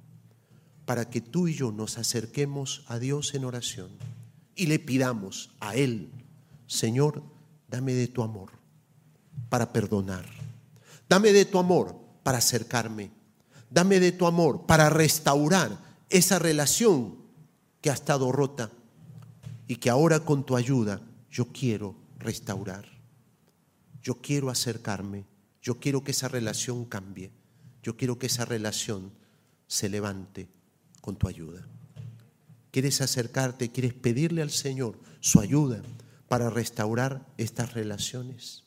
para 0.86 1.10
que 1.10 1.22
tú 1.22 1.48
y 1.48 1.56
yo 1.56 1.72
nos 1.72 1.98
acerquemos 1.98 2.84
a 2.88 3.00
Dios 3.00 3.34
en 3.34 3.46
oración 3.46 3.92
y 4.56 4.68
le 4.68 4.80
pidamos 4.80 5.52
a 5.60 5.76
Él, 5.76 6.12
Señor, 6.68 7.24
dame 7.70 7.94
de 7.94 8.08
tu 8.08 8.24
amor 8.24 8.52
para 9.50 9.72
perdonar. 9.72 10.26
Dame 11.08 11.32
de 11.32 11.46
tu 11.46 11.60
amor 11.60 11.96
para 12.24 12.40
acercarme. 12.40 13.12
Dame 13.70 14.00
de 14.00 14.12
tu 14.12 14.26
amor 14.28 14.66
para 14.66 14.90
restaurar 14.90 15.78
esa 16.10 16.40
relación 16.40 17.18
que 17.82 17.90
ha 17.90 17.94
estado 17.94 18.32
rota 18.32 18.72
y 19.68 19.78
que 19.78 19.90
ahora 19.90 20.20
con 20.20 20.46
tu 20.46 20.56
ayuda 20.56 21.02
yo 21.36 21.52
quiero 21.52 21.98
restaurar. 22.18 22.86
Yo 24.02 24.22
quiero 24.22 24.50
acercarme. 24.50 25.26
Yo 25.62 25.82
quiero 25.82 26.02
que 26.02 26.12
esa 26.12 26.30
relación 26.30 26.86
cambie. 26.86 27.30
Yo 27.84 27.98
quiero 27.98 28.18
que 28.18 28.28
esa 28.28 28.46
relación 28.46 29.12
se 29.68 29.90
levante 29.90 30.48
con 31.02 31.18
tu 31.18 31.28
ayuda. 31.28 31.68
¿Quieres 32.72 33.02
acercarte? 33.02 33.70
¿Quieres 33.70 33.94
pedirle 33.94 34.44
al 34.44 34.50
Señor 34.50 34.98
su 35.20 35.42
ayuda 35.42 35.82
para 36.30 36.50
restaurar 36.50 37.28
estas 37.38 37.74
relaciones? 37.74 38.64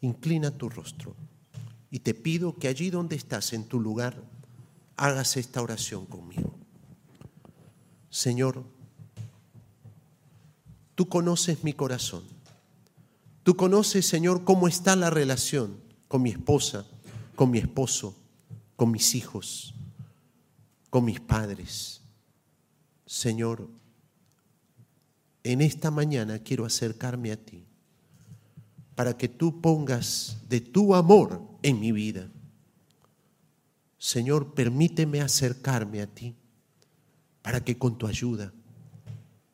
Inclina 0.00 0.56
tu 0.56 0.68
rostro 0.68 1.16
y 1.90 1.98
te 1.98 2.14
pido 2.14 2.54
que 2.54 2.68
allí 2.68 2.88
donde 2.90 3.16
estás, 3.16 3.52
en 3.52 3.64
tu 3.64 3.80
lugar, 3.80 4.22
hagas 4.96 5.36
esta 5.36 5.60
oración 5.60 6.06
conmigo. 6.06 6.54
Señor, 8.10 8.64
tú 10.96 11.08
conoces 11.08 11.62
mi 11.62 11.72
corazón. 11.72 12.24
Tú 13.44 13.54
conoces, 13.54 14.04
Señor, 14.04 14.42
cómo 14.42 14.66
está 14.66 14.96
la 14.96 15.10
relación 15.10 15.78
con 16.08 16.22
mi 16.22 16.30
esposa, 16.30 16.84
con 17.36 17.52
mi 17.52 17.58
esposo, 17.58 18.16
con 18.74 18.90
mis 18.90 19.14
hijos, 19.14 19.72
con 20.90 21.04
mis 21.04 21.20
padres. 21.20 22.00
Señor, 23.06 23.68
en 25.44 25.60
esta 25.60 25.92
mañana 25.92 26.40
quiero 26.40 26.64
acercarme 26.64 27.30
a 27.30 27.36
ti 27.36 27.64
para 28.96 29.16
que 29.16 29.28
tú 29.28 29.60
pongas 29.60 30.38
de 30.48 30.60
tu 30.60 30.96
amor 30.96 31.40
en 31.62 31.78
mi 31.78 31.92
vida. 31.92 32.28
Señor, 33.98 34.54
permíteme 34.54 35.20
acercarme 35.20 36.00
a 36.00 36.08
ti 36.08 36.34
para 37.42 37.62
que 37.62 37.78
con 37.78 37.96
tu 37.96 38.08
ayuda 38.08 38.52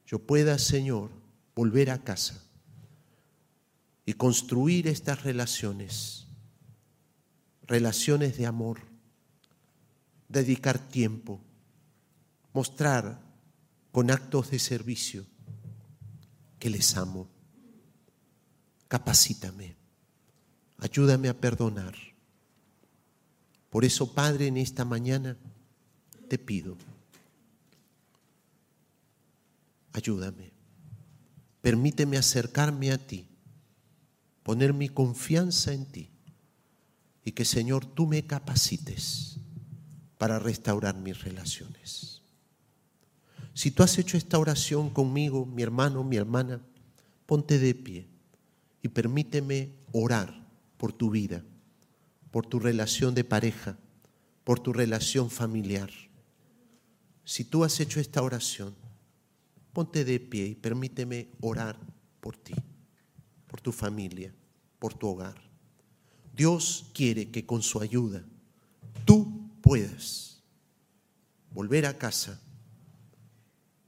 yo 0.07 0.18
pueda, 0.18 0.59
Señor, 0.59 1.21
volver 1.55 1.90
a 1.90 2.03
casa 2.03 2.42
y 4.05 4.14
construir 4.14 4.88
estas 4.88 5.22
relaciones, 5.22 6.26
relaciones 7.66 8.36
de 8.36 8.46
amor, 8.46 8.80
dedicar 10.28 10.78
tiempo, 10.78 11.40
mostrar 12.53 13.20
con 13.92 14.11
actos 14.11 14.50
de 14.50 14.59
servicio 14.59 15.26
que 16.59 16.70
les 16.70 16.96
amo. 16.96 17.28
Capacítame, 18.88 19.76
ayúdame 20.78 21.28
a 21.28 21.38
perdonar. 21.38 21.94
Por 23.70 23.84
eso, 23.84 24.12
Padre, 24.12 24.48
en 24.48 24.59
esta 24.59 24.84
mañana 24.84 25.36
te 26.28 26.38
pido, 26.38 26.76
ayúdame, 29.92 30.53
permíteme 31.62 32.18
acercarme 32.18 32.92
a 32.92 32.98
ti, 32.98 33.26
poner 34.42 34.74
mi 34.74 34.88
confianza 34.88 35.72
en 35.72 35.86
ti 35.86 36.10
y 37.24 37.32
que, 37.32 37.44
Señor, 37.44 37.86
tú 37.86 38.06
me 38.06 38.26
capacites 38.26 39.38
para 40.18 40.38
restaurar 40.38 40.96
mis 40.96 41.22
relaciones. 41.22 42.20
Si 43.54 43.70
tú 43.70 43.82
has 43.82 43.96
hecho 43.98 44.16
esta 44.16 44.38
oración 44.38 44.90
conmigo, 44.90 45.46
mi 45.46 45.62
hermano, 45.62 46.02
mi 46.04 46.16
hermana, 46.16 46.60
ponte 47.26 47.58
de 47.58 47.74
pie 47.74 48.08
y 48.82 48.88
permíteme 48.88 49.70
orar 49.92 50.46
por 50.78 50.92
tu 50.92 51.10
vida, 51.10 51.44
por 52.30 52.46
tu 52.46 52.58
relación 52.58 53.14
de 53.14 53.24
pareja, 53.24 53.78
por 54.42 54.58
tu 54.58 54.72
relación 54.72 55.30
familiar. 55.30 55.90
Si 57.24 57.44
tú 57.44 57.62
has 57.62 57.78
hecho 57.78 58.00
esta 58.00 58.22
oración, 58.22 58.74
ponte 59.72 60.04
de 60.04 60.20
pie 60.20 60.46
y 60.46 60.54
permíteme 60.54 61.28
orar 61.40 61.78
por 62.20 62.36
ti, 62.36 62.54
por 63.46 63.60
tu 63.60 63.72
familia, 63.72 64.34
por 64.78 64.94
tu 64.94 65.08
hogar. 65.08 65.40
Dios 66.34 66.86
quiere 66.92 67.30
que 67.30 67.46
con 67.46 67.62
su 67.62 67.80
ayuda 67.80 68.24
tú 69.04 69.50
puedas 69.60 70.42
volver 71.52 71.86
a 71.86 71.98
casa 71.98 72.40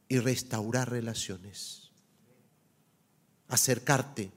y 0.08 0.18
restaurar 0.18 0.90
relaciones. 0.90 1.80
acercarte 3.46 4.32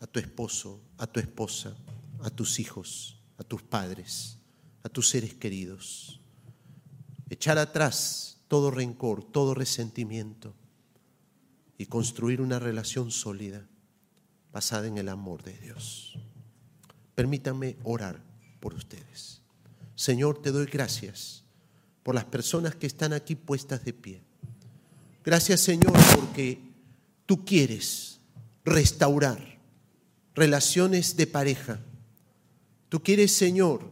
a 0.00 0.06
tu 0.06 0.18
esposo, 0.18 0.80
a 0.98 1.06
tu 1.06 1.20
esposa, 1.20 1.76
a 2.20 2.30
tus 2.30 2.58
hijos, 2.58 3.20
a 3.38 3.44
tus 3.44 3.62
padres, 3.62 4.38
a 4.82 4.88
tus 4.88 5.10
seres 5.10 5.34
queridos. 5.34 6.20
Echar 7.30 7.58
atrás 7.58 8.38
todo 8.48 8.70
rencor, 8.70 9.22
todo 9.22 9.54
resentimiento 9.54 10.54
y 11.78 11.86
construir 11.86 12.40
una 12.40 12.58
relación 12.58 13.10
sólida 13.10 13.66
basada 14.52 14.86
en 14.86 14.98
el 14.98 15.08
amor 15.08 15.42
de 15.42 15.56
Dios. 15.58 16.18
Permítanme 17.14 17.76
orar 17.84 18.22
por 18.60 18.74
ustedes. 18.74 19.42
Señor, 19.94 20.40
te 20.42 20.52
doy 20.52 20.66
gracias 20.66 21.44
por 22.02 22.14
las 22.14 22.24
personas 22.24 22.74
que 22.74 22.86
están 22.86 23.12
aquí 23.12 23.34
puestas 23.34 23.84
de 23.84 23.92
pie. 23.92 24.22
Gracias, 25.24 25.60
Señor, 25.60 25.92
porque 26.14 26.60
tú 27.26 27.44
quieres 27.44 28.20
restaurar 28.64 29.58
relaciones 30.34 31.16
de 31.16 31.26
pareja. 31.26 31.80
Tú 32.88 33.02
quieres, 33.02 33.32
Señor, 33.32 33.90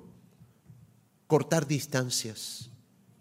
cortar 1.26 1.66
distancias 1.66 2.70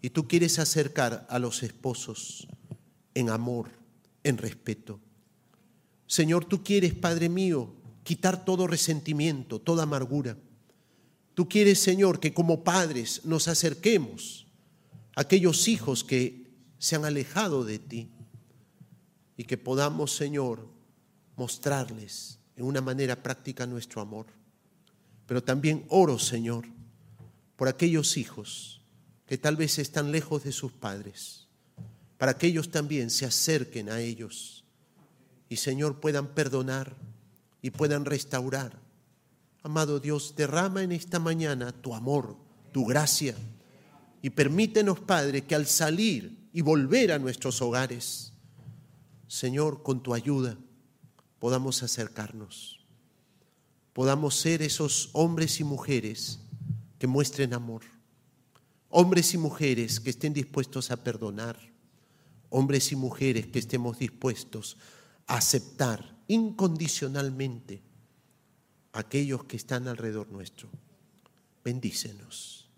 y 0.00 0.10
tú 0.10 0.28
quieres 0.28 0.58
acercar 0.58 1.26
a 1.28 1.38
los 1.38 1.62
esposos 1.62 2.46
en 3.14 3.30
amor, 3.30 3.70
en 4.24 4.38
respeto. 4.38 4.98
Señor, 6.06 6.44
tú 6.44 6.64
quieres, 6.64 6.94
Padre 6.94 7.28
mío, 7.28 7.74
quitar 8.02 8.44
todo 8.44 8.66
resentimiento, 8.66 9.60
toda 9.60 9.84
amargura. 9.84 10.36
Tú 11.34 11.48
quieres, 11.48 11.80
Señor, 11.80 12.20
que 12.20 12.34
como 12.34 12.64
padres 12.64 13.24
nos 13.24 13.48
acerquemos 13.48 14.46
a 15.16 15.22
aquellos 15.22 15.68
hijos 15.68 16.04
que 16.04 16.50
se 16.78 16.96
han 16.96 17.04
alejado 17.04 17.64
de 17.64 17.78
ti 17.78 18.10
y 19.36 19.44
que 19.44 19.58
podamos, 19.58 20.14
Señor, 20.14 20.68
mostrarles 21.36 22.38
en 22.56 22.64
una 22.64 22.80
manera 22.80 23.22
práctica 23.22 23.66
nuestro 23.66 24.00
amor. 24.00 24.26
Pero 25.26 25.42
también 25.42 25.84
oro, 25.88 26.18
Señor, 26.18 26.66
por 27.56 27.68
aquellos 27.68 28.16
hijos 28.16 28.82
que 29.26 29.38
tal 29.38 29.56
vez 29.56 29.78
están 29.78 30.12
lejos 30.12 30.44
de 30.44 30.52
sus 30.52 30.72
padres, 30.72 31.43
para 32.24 32.38
que 32.38 32.46
ellos 32.46 32.70
también 32.70 33.10
se 33.10 33.26
acerquen 33.26 33.90
a 33.90 34.00
ellos 34.00 34.64
y, 35.50 35.56
Señor, 35.56 36.00
puedan 36.00 36.28
perdonar 36.28 36.96
y 37.60 37.68
puedan 37.68 38.06
restaurar. 38.06 38.80
Amado 39.62 40.00
Dios, 40.00 40.32
derrama 40.34 40.82
en 40.82 40.92
esta 40.92 41.18
mañana 41.18 41.70
tu 41.70 41.94
amor, 41.94 42.38
tu 42.72 42.86
gracia 42.86 43.34
y 44.22 44.30
permítenos, 44.30 45.00
Padre, 45.00 45.44
que 45.44 45.54
al 45.54 45.66
salir 45.66 46.48
y 46.54 46.62
volver 46.62 47.12
a 47.12 47.18
nuestros 47.18 47.60
hogares, 47.60 48.32
Señor, 49.28 49.82
con 49.82 50.02
tu 50.02 50.14
ayuda, 50.14 50.56
podamos 51.38 51.82
acercarnos, 51.82 52.86
podamos 53.92 54.34
ser 54.34 54.62
esos 54.62 55.10
hombres 55.12 55.60
y 55.60 55.64
mujeres 55.64 56.40
que 56.98 57.06
muestren 57.06 57.52
amor, 57.52 57.82
hombres 58.88 59.34
y 59.34 59.36
mujeres 59.36 60.00
que 60.00 60.08
estén 60.08 60.32
dispuestos 60.32 60.90
a 60.90 60.96
perdonar, 60.96 61.73
hombres 62.54 62.92
y 62.92 62.96
mujeres 62.96 63.48
que 63.48 63.58
estemos 63.58 63.98
dispuestos 63.98 64.76
a 65.26 65.38
aceptar 65.38 66.16
incondicionalmente 66.28 67.82
a 68.92 69.00
aquellos 69.00 69.42
que 69.44 69.56
están 69.56 69.88
alrededor 69.88 70.30
nuestro. 70.30 70.68
Bendícenos 71.64 72.70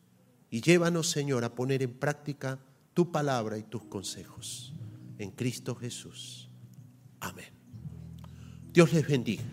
y 0.49 0.63
llévanos, 0.63 1.11
Señor, 1.11 1.45
a 1.45 1.55
poner 1.55 1.83
en 1.83 1.93
práctica 1.93 2.59
tu 2.95 3.13
palabra 3.13 3.59
y 3.59 3.65
tus 3.65 3.85
consejos. 3.85 4.73
En 5.19 5.31
Cristo 5.31 5.75
Jesús. 5.75 6.49
Amén. 7.21 7.53
Dios 8.73 8.95
les 8.95 9.07
bendiga. 9.07 9.45